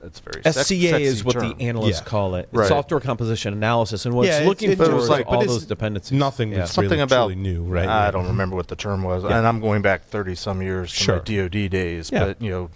It's 0.04 0.20
very 0.20 0.42
sex- 0.44 0.68
SCA 0.68 0.98
is 1.00 1.24
what 1.26 1.34
term. 1.34 1.50
the 1.58 1.64
analysts 1.66 2.00
Yeah. 2.00 2.06
call 2.06 2.36
it. 2.36 2.48
Right. 2.52 2.68
software 2.68 3.00
composition 3.00 3.52
analysis. 3.52 4.06
And 4.06 4.16
what 4.16 4.24
Yeah, 4.26 4.34
it's 4.34 4.36
it's- 4.38 4.48
looking 4.48 4.72
it- 4.72 4.78
for 4.78 4.86
but 4.90 4.98
is 5.02 5.10
like- 5.10 5.26
all 5.28 5.40
but 5.40 5.48
those 5.48 5.66
dependencies. 5.66 6.18
Nothing 6.18 6.52
Yeah. 6.52 6.60
that's 6.60 6.72
something 6.72 6.92
really, 6.92 7.02
about 7.02 7.26
truly 7.28 7.36
new, 7.36 7.64
right? 7.64 7.88
I 7.90 8.10
don't 8.12 8.28
remember 8.28 8.56
what 8.56 8.68
the 8.70 8.76
term 8.76 9.04
was, 9.04 9.24
Yeah. 9.24 9.38
and 9.38 9.46
I'm 9.46 9.60
going 9.60 9.82
back 9.82 10.06
30 10.06 10.36
some 10.36 10.62
years 10.62 10.92
to 10.94 10.98
Sure. 10.98 11.16
my 11.18 11.22
DoD 11.24 11.68
days. 11.68 12.10
Yeah. 12.14 12.26
But 12.26 12.42
you 12.42 12.52
know, 12.52 12.70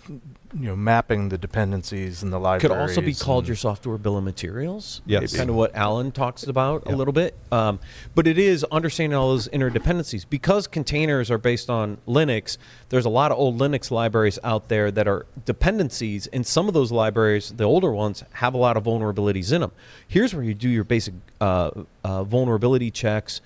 you 0.53 0.65
know, 0.65 0.75
mapping 0.75 1.29
the 1.29 1.37
dependencies 1.37 2.23
and 2.23 2.33
the 2.33 2.39
libraries 2.39 2.61
could 2.61 2.71
also 2.71 3.01
be 3.01 3.13
called 3.13 3.45
your 3.47 3.55
software 3.55 3.97
bill 3.99 4.17
of 4.17 4.23
materials. 4.23 5.01
Yes. 5.05 5.35
kind 5.35 5.49
of 5.49 5.55
what 5.55 5.75
Alan 5.75 6.11
talks 6.11 6.43
about 6.43 6.83
Yeah. 6.87 6.93
a 6.93 6.95
little 6.95 7.13
bit. 7.13 7.35
Um, 7.51 7.79
but 8.15 8.25
it 8.25 8.39
is 8.39 8.63
understanding 8.71 9.15
all 9.15 9.29
those 9.29 9.47
interdependencies 9.49 10.25
because 10.27 10.65
containers 10.65 11.29
are 11.29 11.37
based 11.37 11.69
on 11.69 11.97
Linux. 12.07 12.57
There's 12.89 13.05
a 13.05 13.09
lot 13.09 13.31
of 13.31 13.37
old 13.37 13.59
Linux 13.59 13.91
libraries 13.91 14.39
out 14.43 14.69
there 14.69 14.89
that 14.89 15.07
are 15.07 15.27
dependencies, 15.45 16.25
and 16.27 16.47
some 16.47 16.67
of 16.67 16.73
those 16.73 16.91
libraries, 16.91 17.53
the 17.55 17.65
older 17.65 17.91
ones, 17.91 18.23
have 18.33 18.53
a 18.53 18.57
lot 18.57 18.75
of 18.75 18.85
vulnerabilities 18.85 19.53
in 19.53 19.61
them. 19.61 19.71
Here's 20.07 20.33
where 20.33 20.43
you 20.43 20.53
do 20.55 20.69
your 20.69 20.83
basic 20.83 21.13
uh, 21.39 21.71
uh, 22.03 22.23
vulnerability 22.23 22.89
checks. 22.89 23.41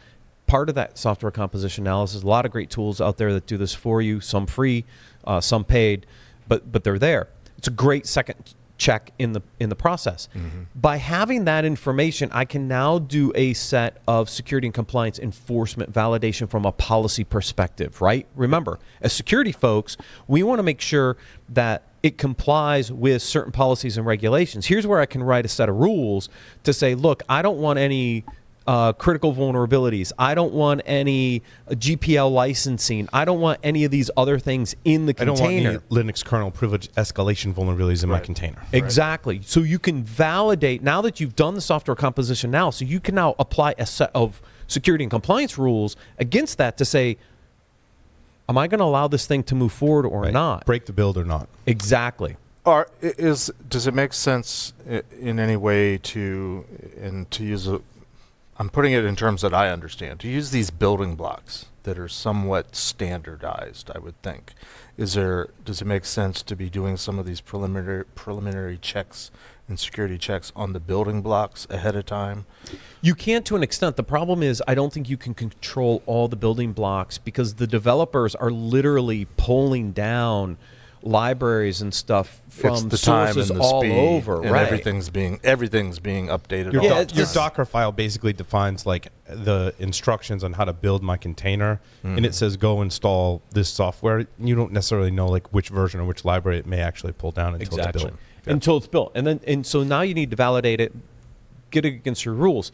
Part 0.45 0.69
of 0.69 0.75
that 0.75 0.97
software 0.97 1.31
composition 1.31 1.85
analysis. 1.85 2.21
A 2.23 2.27
lot 2.27 2.45
of 2.45 2.51
great 2.51 2.69
tools 2.69 3.01
out 3.01 3.17
there 3.17 3.33
that 3.33 3.45
do 3.47 3.57
this 3.57 3.73
for 3.73 4.01
you. 4.01 4.19
Some 4.21 4.45
free, 4.45 4.85
uh, 5.25 5.41
some 5.41 5.63
paid, 5.63 6.05
but 6.47 6.71
but 6.71 6.83
they're 6.83 6.99
there. 6.99 7.27
It's 7.57 7.67
a 7.67 7.71
great 7.71 8.05
second 8.05 8.55
check 8.77 9.13
in 9.19 9.33
the 9.33 9.41
in 9.59 9.69
the 9.69 9.75
process. 9.75 10.27
Mm-hmm. 10.35 10.63
By 10.75 10.97
having 10.97 11.45
that 11.45 11.63
information, 11.63 12.29
I 12.33 12.45
can 12.45 12.67
now 12.67 12.99
do 12.99 13.31
a 13.35 13.53
set 13.53 14.01
of 14.07 14.29
security 14.29 14.67
and 14.67 14.73
compliance 14.73 15.19
enforcement 15.19 15.93
validation 15.93 16.49
from 16.49 16.65
a 16.65 16.71
policy 16.71 17.23
perspective, 17.23 18.01
right? 18.01 18.27
Remember, 18.35 18.79
as 19.01 19.13
security 19.13 19.51
folks, 19.51 19.95
we 20.27 20.43
want 20.43 20.59
to 20.59 20.63
make 20.63 20.81
sure 20.81 21.17
that 21.49 21.83
it 22.01 22.17
complies 22.17 22.91
with 22.91 23.21
certain 23.21 23.53
policies 23.53 23.97
and 23.97 24.05
regulations. 24.05 24.65
Here's 24.65 24.85
where 24.85 24.99
I 24.99 25.05
can 25.05 25.23
write 25.23 25.45
a 25.45 25.49
set 25.49 25.69
of 25.69 25.77
rules 25.77 26.27
to 26.63 26.73
say, 26.73 26.95
look, 26.95 27.23
I 27.29 27.41
don't 27.41 27.59
want 27.59 27.79
any 27.79 28.25
uh, 28.65 28.93
critical 28.93 29.33
vulnerabilities. 29.33 30.11
I 30.17 30.35
don't 30.35 30.53
want 30.53 30.81
any 30.85 31.41
uh, 31.67 31.71
GPL 31.71 32.31
licensing. 32.31 33.09
I 33.11 33.25
don't 33.25 33.39
want 33.41 33.59
any 33.63 33.83
of 33.83 33.91
these 33.91 34.09
other 34.15 34.39
things 34.39 34.75
in 34.85 35.05
the 35.05 35.15
I 35.19 35.25
don't 35.25 35.35
container. 35.35 35.71
want 35.71 35.83
any 35.91 36.03
Linux 36.03 36.23
kernel 36.23 36.49
privilege 36.51 36.89
escalation 36.93 37.53
vulnerabilities 37.53 38.03
in 38.03 38.09
my 38.09 38.19
container. 38.19 38.61
Exactly. 38.71 39.41
So 39.43 39.59
you 39.59 39.79
can 39.79 40.03
validate 40.03 40.81
now 40.81 41.01
that 41.01 41.19
you've 41.19 41.35
done 41.35 41.55
the 41.55 41.61
software 41.61 41.95
composition 41.95 42.51
now, 42.51 42.69
so 42.69 42.85
you 42.85 42.99
can 42.99 43.15
now 43.15 43.35
apply 43.37 43.75
a 43.77 43.85
set 43.85 44.11
of 44.15 44.41
security 44.67 45.03
and 45.03 45.11
compliance 45.11 45.57
rules 45.57 45.95
against 46.17 46.57
that 46.57 46.77
to 46.77 46.85
say, 46.85 47.17
am 48.47 48.57
I 48.57 48.67
going 48.67 48.79
to 48.79 48.85
allow 48.85 49.07
this 49.07 49.25
thing 49.25 49.43
to 49.43 49.55
move 49.55 49.73
forward 49.73 50.05
or 50.05 50.21
Right. 50.21 50.33
not? 50.33 50.65
Break 50.65 50.85
the 50.85 50.93
build 50.93 51.17
or 51.17 51.25
not. 51.25 51.47
Exactly. 51.65 52.37
Are, 52.65 52.87
is 53.01 53.51
does 53.67 53.87
it 53.87 53.93
make 53.93 54.13
sense 54.13 54.71
in 55.19 55.37
any 55.37 55.57
way 55.57 55.97
to 55.97 56.63
and 57.01 57.29
to 57.31 57.43
use 57.43 57.67
a 57.67 57.81
I'm 58.57 58.69
putting 58.69 58.93
it 58.93 59.05
in 59.05 59.15
terms 59.15 59.41
that 59.41 59.53
I 59.53 59.69
understand 59.69 60.19
to 60.21 60.27
use 60.27 60.51
these 60.51 60.69
building 60.69 61.15
blocks 61.15 61.67
that 61.83 61.99
are 61.99 62.07
somewhat 62.07 62.75
standardized 62.75 63.91
I 63.93 63.99
would 63.99 64.21
think 64.21 64.53
is 64.95 65.15
there 65.15 65.49
does 65.65 65.81
it 65.81 65.85
make 65.85 66.05
sense 66.05 66.41
to 66.43 66.55
be 66.55 66.69
doing 66.69 66.95
some 66.97 67.19
of 67.19 67.25
these 67.25 67.41
preliminary 67.41 68.05
preliminary 68.15 68.77
checks 68.77 69.31
and 69.67 69.79
security 69.79 70.17
checks 70.17 70.51
on 70.55 70.73
the 70.73 70.79
building 70.79 71.21
blocks 71.21 71.67
ahead 71.69 71.95
of 71.95 72.05
time 72.05 72.45
You 73.01 73.15
can 73.15 73.43
to 73.43 73.57
an 73.57 73.63
extent. 73.63 73.97
The 73.97 74.03
problem 74.03 74.41
is, 74.41 74.63
I 74.65 74.75
don't 74.75 74.93
think 74.93 75.09
you 75.09 75.17
can 75.17 75.33
control 75.33 76.01
all 76.05 76.29
the 76.29 76.37
building 76.37 76.71
blocks 76.71 77.17
because 77.17 77.55
the 77.55 77.67
developers 77.67 78.33
are 78.33 78.49
literally 78.49 79.27
pulling 79.35 79.91
down 79.91 80.57
libraries 81.05 81.81
and 81.81 81.93
stuff 81.93 82.41
from 82.49 82.73
it's 82.73 82.83
the 82.83 82.97
time 82.97 83.33
sources 83.33 83.49
and 83.49 83.59
the 83.59 83.63
all 83.63 83.81
speed 83.81 83.91
over, 83.91 84.41
and 84.41 84.51
right? 84.51 84.65
everything's 84.65 85.09
being 85.09 85.39
everything's 85.43 85.99
being 85.99 86.27
updated 86.27 86.71
Your, 86.73 86.83
Yeah, 86.83 86.93
the 86.95 87.01
it's 87.01 87.13
doc- 87.13 87.17
your 87.17 87.27
Docker 87.33 87.65
file 87.65 87.91
basically 87.91 88.31
defines 88.33 88.85
like 88.85 89.09
the 89.25 89.73
instructions 89.79 90.43
on 90.43 90.53
how 90.53 90.63
to 90.65 90.73
build 90.73 91.03
my 91.03 91.17
container, 91.17 91.81
and 92.03 92.15
Mm-hmm. 92.17 92.25
it 92.25 92.33
says 92.35 92.55
go 92.57 92.81
install 92.81 93.41
this 93.51 93.69
software. 93.69 94.25
You 94.39 94.55
don't 94.55 94.71
necessarily 94.71 95.11
know 95.11 95.27
like 95.27 95.53
which 95.53 95.69
version 95.69 95.99
or 95.99 96.05
which 96.05 96.23
library 96.23 96.57
it 96.59 96.65
may 96.65 96.79
actually 96.79 97.13
pull 97.13 97.31
down 97.31 97.55
until 97.55 97.67
it's 97.67 97.75
exactly 97.75 98.03
built. 98.05 98.13
until 98.45 98.77
it's 98.77 98.87
built 98.87 99.11
and 99.15 99.27
then 99.27 99.39
and 99.45 99.65
so 99.65 99.83
now 99.83 100.01
you 100.01 100.13
need 100.13 100.29
to 100.29 100.35
validate 100.37 100.79
it 100.79 100.93
get 101.71 101.83
it 101.85 101.89
against 101.89 102.23
your 102.23 102.33
rules 102.35 102.71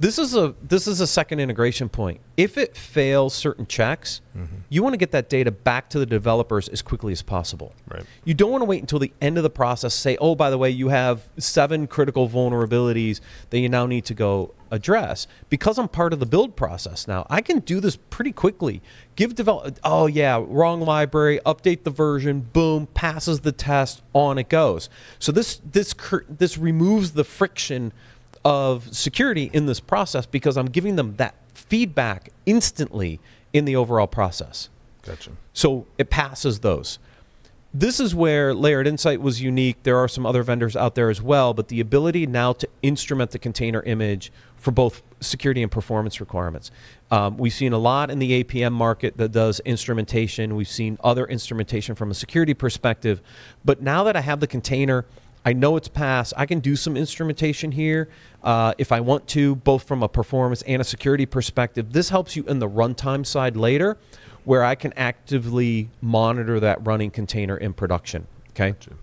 this 0.00 0.18
is 0.18 0.34
a 0.34 0.54
this 0.62 0.86
is 0.86 1.00
a 1.00 1.06
second 1.06 1.40
integration 1.40 1.88
point. 1.88 2.20
If 2.36 2.58
it 2.58 2.76
fails 2.76 3.34
certain 3.34 3.66
checks 3.66 4.20
Mm-hmm. 4.34 4.56
you 4.70 4.82
want 4.82 4.94
to 4.94 4.96
get 4.96 5.10
that 5.10 5.28
data 5.28 5.50
back 5.50 5.90
to 5.90 5.98
the 5.98 6.06
developers 6.06 6.66
as 6.66 6.80
quickly 6.80 7.12
as 7.12 7.20
possible. 7.20 7.74
Right. 7.86 8.02
you 8.24 8.32
don't 8.32 8.50
want 8.50 8.62
to 8.62 8.64
wait 8.64 8.80
until 8.80 8.98
the 8.98 9.12
end 9.20 9.36
of 9.36 9.42
the 9.42 9.50
process 9.50 9.92
say 9.92 10.16
oh 10.22 10.34
by 10.34 10.48
the 10.48 10.56
way 10.56 10.70
you 10.70 10.88
have 10.88 11.28
seven 11.36 11.86
critical 11.86 12.30
vulnerabilities 12.30 13.20
that 13.50 13.58
you 13.58 13.68
now 13.68 13.84
need 13.84 14.06
to 14.06 14.14
go 14.14 14.54
address. 14.70 15.26
Because 15.50 15.76
i'm 15.78 15.86
part 15.86 16.14
of 16.14 16.18
the 16.18 16.24
build 16.24 16.56
process 16.56 17.06
now 17.06 17.26
i 17.28 17.42
can 17.42 17.58
do 17.58 17.78
this 17.78 17.96
pretty 18.08 18.32
quickly. 18.32 18.80
Give 19.16 19.34
develop 19.34 19.78
oh 19.84 20.06
yeah 20.06 20.42
wrong 20.42 20.80
library 20.80 21.38
update 21.44 21.84
the 21.84 21.90
version 21.90 22.40
boom 22.40 22.86
passes 22.86 23.40
the 23.40 23.52
test 23.52 24.00
on 24.14 24.38
it 24.38 24.48
goes. 24.48 24.88
So 25.18 25.30
this 25.30 25.60
this 25.70 25.94
this 26.26 26.56
removes 26.56 27.12
the 27.12 27.24
friction 27.24 27.92
of 28.44 28.94
security 28.94 29.50
in 29.52 29.66
this 29.66 29.80
process 29.80 30.26
because 30.26 30.56
i'm 30.56 30.66
giving 30.66 30.96
them 30.96 31.16
that 31.16 31.34
feedback 31.54 32.30
instantly 32.46 33.20
in 33.52 33.64
the 33.64 33.76
overall 33.76 34.06
process 34.06 34.68
gotcha 35.04 35.30
so 35.52 35.86
it 35.98 36.10
passes 36.10 36.60
those. 36.60 36.98
This 37.74 38.00
is 38.00 38.14
where 38.14 38.52
Layered 38.52 38.86
Insight 38.86 39.22
was 39.22 39.40
unique. 39.40 39.82
There 39.82 39.96
are 39.96 40.08
some 40.08 40.26
other 40.26 40.42
vendors 40.42 40.76
out 40.76 40.94
there 40.94 41.08
as 41.08 41.22
well, 41.22 41.54
but 41.54 41.68
the 41.68 41.80
ability 41.80 42.26
now 42.26 42.52
to 42.54 42.68
instrument 42.82 43.30
the 43.30 43.38
container 43.38 43.82
image 43.84 44.30
for 44.56 44.72
both 44.72 45.02
security 45.20 45.62
and 45.62 45.72
performance 45.72 46.20
requirements. 46.20 46.70
Um, 47.10 47.38
we've 47.38 47.52
seen 47.52 47.72
a 47.72 47.78
lot 47.78 48.10
in 48.10 48.18
the 48.18 48.44
APM 48.44 48.72
market 48.72 49.16
that 49.16 49.32
does 49.32 49.60
instrumentation. 49.60 50.54
We've 50.54 50.68
seen 50.68 50.98
other 51.02 51.24
instrumentation 51.24 51.94
from 51.94 52.10
a 52.10 52.14
security 52.14 52.52
perspective. 52.52 53.22
But 53.64 53.80
now 53.80 54.04
that 54.04 54.16
I 54.16 54.20
have 54.20 54.40
the 54.40 54.46
container, 54.46 55.06
I 55.44 55.54
know 55.54 55.76
it's 55.76 55.88
passed. 55.88 56.34
I 56.36 56.44
can 56.44 56.60
do 56.60 56.76
some 56.76 56.96
instrumentation 56.96 57.72
here 57.72 58.10
uh, 58.42 58.74
if 58.78 58.92
I 58.92 59.00
want 59.00 59.26
to, 59.28 59.56
both 59.56 59.84
from 59.84 60.02
a 60.02 60.08
performance 60.08 60.62
and 60.62 60.80
a 60.80 60.84
security 60.84 61.26
perspective. 61.26 61.92
This 61.92 62.08
helps 62.08 62.36
you 62.36 62.44
in 62.44 62.58
the 62.58 62.68
runtime 62.68 63.24
side 63.24 63.56
later, 63.56 63.96
where 64.44 64.64
I 64.64 64.74
can 64.74 64.92
actively 64.94 65.90
monitor 66.00 66.58
that 66.60 66.84
running 66.86 67.10
container 67.10 67.56
in 67.56 67.72
production. 67.72 68.26
Okay. 68.50 68.74
yep 68.80 68.98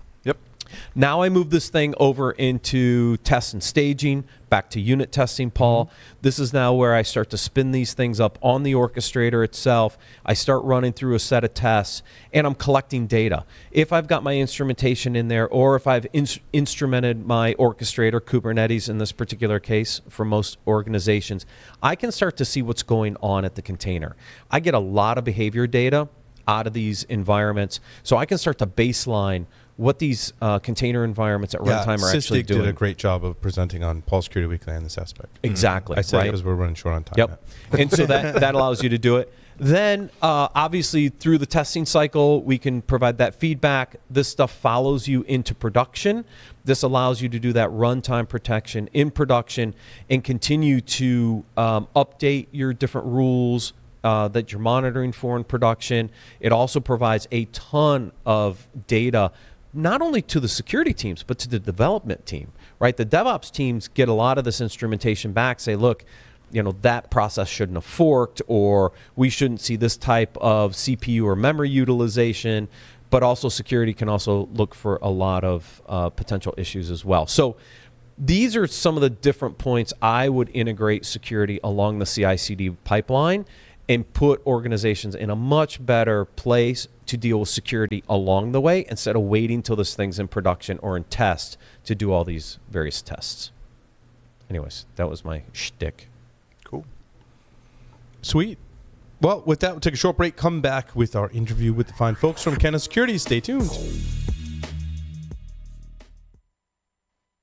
Now 0.95 1.21
I 1.21 1.29
move 1.29 1.49
this 1.49 1.69
thing 1.69 1.93
over 1.99 2.32
into 2.32 3.17
test 3.17 3.53
and 3.53 3.63
staging, 3.63 4.25
back 4.49 4.69
to 4.71 4.79
unit 4.79 5.12
testing, 5.12 5.51
Paul. 5.51 5.86
Mm-hmm. 5.86 6.17
This 6.21 6.39
is 6.39 6.53
now 6.53 6.73
where 6.73 6.95
I 6.95 7.03
start 7.03 7.29
to 7.32 7.38
spin 7.38 7.71
these 7.71 7.93
things 7.93 8.19
up 8.19 8.38
on 8.41 8.63
the 8.63 8.73
orchestrator 8.73 9.43
itself. 9.43 9.97
I 10.25 10.34
start 10.34 10.63
running 10.63 10.93
through 10.93 11.15
a 11.15 11.19
set 11.19 11.43
of 11.43 11.53
tests 11.53 12.01
and 12.34 12.45
I'm 12.45 12.55
collecting 12.55 13.08
data. 13.08 13.45
If 13.71 13.93
I've 13.93 14.08
got 14.08 14.23
my 14.23 14.38
instrumentation 14.38 15.15
in 15.15 15.27
there 15.27 15.47
or 15.47 15.75
if 15.75 15.88
I've 15.88 16.08
ins- 16.13 16.39
instrumented 16.53 17.25
my 17.25 17.53
orchestrator, 17.55 18.19
Kubernetes 18.19 18.89
in 18.89 18.97
this 18.97 19.12
particular 19.12 19.60
case 19.60 20.01
for 20.10 20.25
most 20.25 20.58
organizations, 20.67 21.45
I 21.82 21.95
can 21.95 22.12
start 22.12 22.38
to 22.38 22.45
see 22.45 22.62
what's 22.62 22.84
going 22.84 23.15
on 23.21 23.45
at 23.45 23.55
the 23.55 23.62
container. 23.62 24.15
I 24.49 24.60
get 24.60 24.73
a 24.73 24.79
lot 24.79 25.17
of 25.17 25.23
behavior 25.23 25.67
data 25.67 26.10
out 26.47 26.65
of 26.65 26.73
these 26.73 27.03
environments 27.03 27.79
so 28.01 28.17
I 28.17 28.25
can 28.25 28.39
start 28.39 28.58
to 28.58 28.65
baseline 28.65 29.45
what 29.80 29.98
these 29.98 30.34
uh, 30.42 30.60
container 30.60 31.06
environments 31.06 31.56
at 31.56 31.62
runtime 31.62 32.04
are 32.04 32.13
actually 32.13 32.44
Sysdig 32.44 32.48
doing. 32.48 32.62
did 32.63 32.70
a 32.70 32.74
great 32.74 32.98
job 32.98 33.24
of 33.24 33.39
presenting 33.39 33.82
on 33.82 34.02
Paul 34.02 34.22
Security 34.22 34.46
Weekly 34.46 34.74
on 34.74 34.84
this 34.84 34.98
aspect. 34.98 35.39
Exactly. 35.42 35.96
I 35.96 36.02
said 36.02 36.18
right? 36.18 36.24
because 36.26 36.44
we're 36.44 36.56
running 36.56 36.76
short 36.76 36.96
on 36.96 37.06
time. 37.06 37.15
Yep. 37.18 37.44
and 37.80 37.89
so 37.89 38.06
that, 38.06 38.42
that 38.42 38.56
allows 38.56 38.84
you 38.84 38.89
to 38.89 38.98
do 38.98 39.15
it. 39.15 39.34
Then, 39.56 40.10
uh, 40.22 40.50
obviously, 40.54 41.08
through 41.08 41.38
the 41.38 41.46
testing 41.46 41.86
cycle, 41.86 42.44
we 42.44 42.58
can 42.58 42.82
provide 42.82 43.20
that 43.20 43.36
feedback. 43.36 43.96
This 44.10 44.28
stuff 44.28 44.52
follows 44.52 45.08
you 45.08 45.24
into 45.24 45.56
production. 45.56 46.26
This 46.65 46.84
allows 46.84 47.22
you 47.22 47.30
to 47.30 47.39
do 47.39 47.54
that 47.54 47.70
runtime 47.70 48.28
protection 48.28 48.89
in 48.92 49.12
production 49.12 49.76
and 50.10 50.26
continue 50.26 50.82
to 50.82 51.46
um, 51.56 51.88
update 51.96 52.48
your 52.52 52.74
different 52.74 53.08
rules 53.08 53.72
uh, 54.04 54.28
that 54.30 54.52
you're 54.52 54.62
monitoring 54.62 55.12
for 55.12 55.38
in 55.38 55.44
production. 55.44 56.10
It 56.39 56.52
also 56.52 56.80
provides 56.80 57.28
a 57.32 57.46
ton 57.46 58.12
of 58.26 58.68
data, 58.88 59.32
not 59.73 60.01
only 60.01 60.21
to 60.23 60.39
the 60.39 60.47
security 60.47 60.93
teams, 60.93 61.23
but 61.23 61.38
to 61.39 61.47
the 61.47 61.60
development 61.60 62.25
team, 62.25 62.51
right? 62.79 62.95
The 62.95 63.05
DevOps 63.05 63.51
teams 63.51 63.88
get 63.88 64.10
a 64.10 64.13
lot 64.13 64.38
of 64.38 64.43
this 64.43 64.62
instrumentation 64.62 65.32
back, 65.32 65.60
say, 65.60 65.75
look, 65.75 66.03
you 66.51 66.63
know 66.63 66.71
that 66.82 67.10
process 67.10 67.47
shouldn't 67.47 67.75
have 67.75 67.86
forked 67.86 68.41
or 68.47 68.91
we 69.15 69.29
shouldn't 69.29 69.62
see 69.62 69.75
this 69.75 69.97
type 69.97 70.36
of 70.38 70.73
cpu 70.73 71.23
or 71.23 71.36
memory 71.36 71.69
utilization 71.69 72.67
but 73.10 73.23
also 73.23 73.49
security 73.49 73.93
can 73.93 74.10
also 74.10 74.47
look 74.53 74.75
for 74.75 74.97
a 75.01 75.10
lot 75.10 75.43
of 75.43 75.82
uh, 75.88 76.10
potential 76.10 76.53
issues 76.58 76.89
as 76.89 77.05
well 77.05 77.27
so 77.27 77.55
these 78.17 78.55
are 78.55 78.67
some 78.67 78.95
of 78.95 79.01
the 79.01 79.10
different 79.10 79.58
points 79.58 79.93
i 80.01 80.27
would 80.27 80.49
integrate 80.53 81.05
security 81.05 81.60
along 81.63 81.99
the 81.99 82.05
ci/cd 82.05 82.75
pipeline 82.84 83.45
and 83.88 84.12
put 84.13 84.45
organizations 84.45 85.15
in 85.15 85.29
a 85.29 85.36
much 85.36 85.84
better 85.84 86.25
place 86.25 86.88
to 87.10 87.17
deal 87.17 87.39
with 87.39 87.50
security 87.50 88.04
along 88.08 88.52
the 88.52 88.62
way 88.62 88.86
instead 88.89 89.15
of 89.15 89.22
waiting 89.24 89.62
till 89.62 89.76
this 89.76 89.95
thing's 89.95 90.19
in 90.19 90.28
production 90.28 90.80
or 90.82 90.95
in 90.95 91.04
test 91.06 91.58
to 91.84 91.93
do 91.93 92.12
all 92.12 92.24
these 92.24 92.58
various 92.69 93.02
tests 93.02 93.52
anyways 94.50 94.86
that 94.95 95.10
was 95.10 95.26
my 95.26 95.43
shtick 95.52 96.08
Cool. 96.69 96.86
Sweet. 98.22 98.58
Well, 99.22 99.43
with 99.45 99.60
that, 99.62 99.72
we'll 99.72 99.80
take 99.80 99.95
a 99.95 99.98
short 99.98 100.17
break, 100.17 100.36
come 100.36 100.62
back 100.62 100.95
with 100.95 101.15
our 101.15 101.30
interview 101.32 101.74
with 101.74 101.88
the 101.88 101.93
fine 101.93 102.15
folks 102.15 102.43
from 102.43 102.56
Canon 102.56 102.80
Security. 102.80 103.17
Stay 103.17 103.39
tuned. 103.39 103.69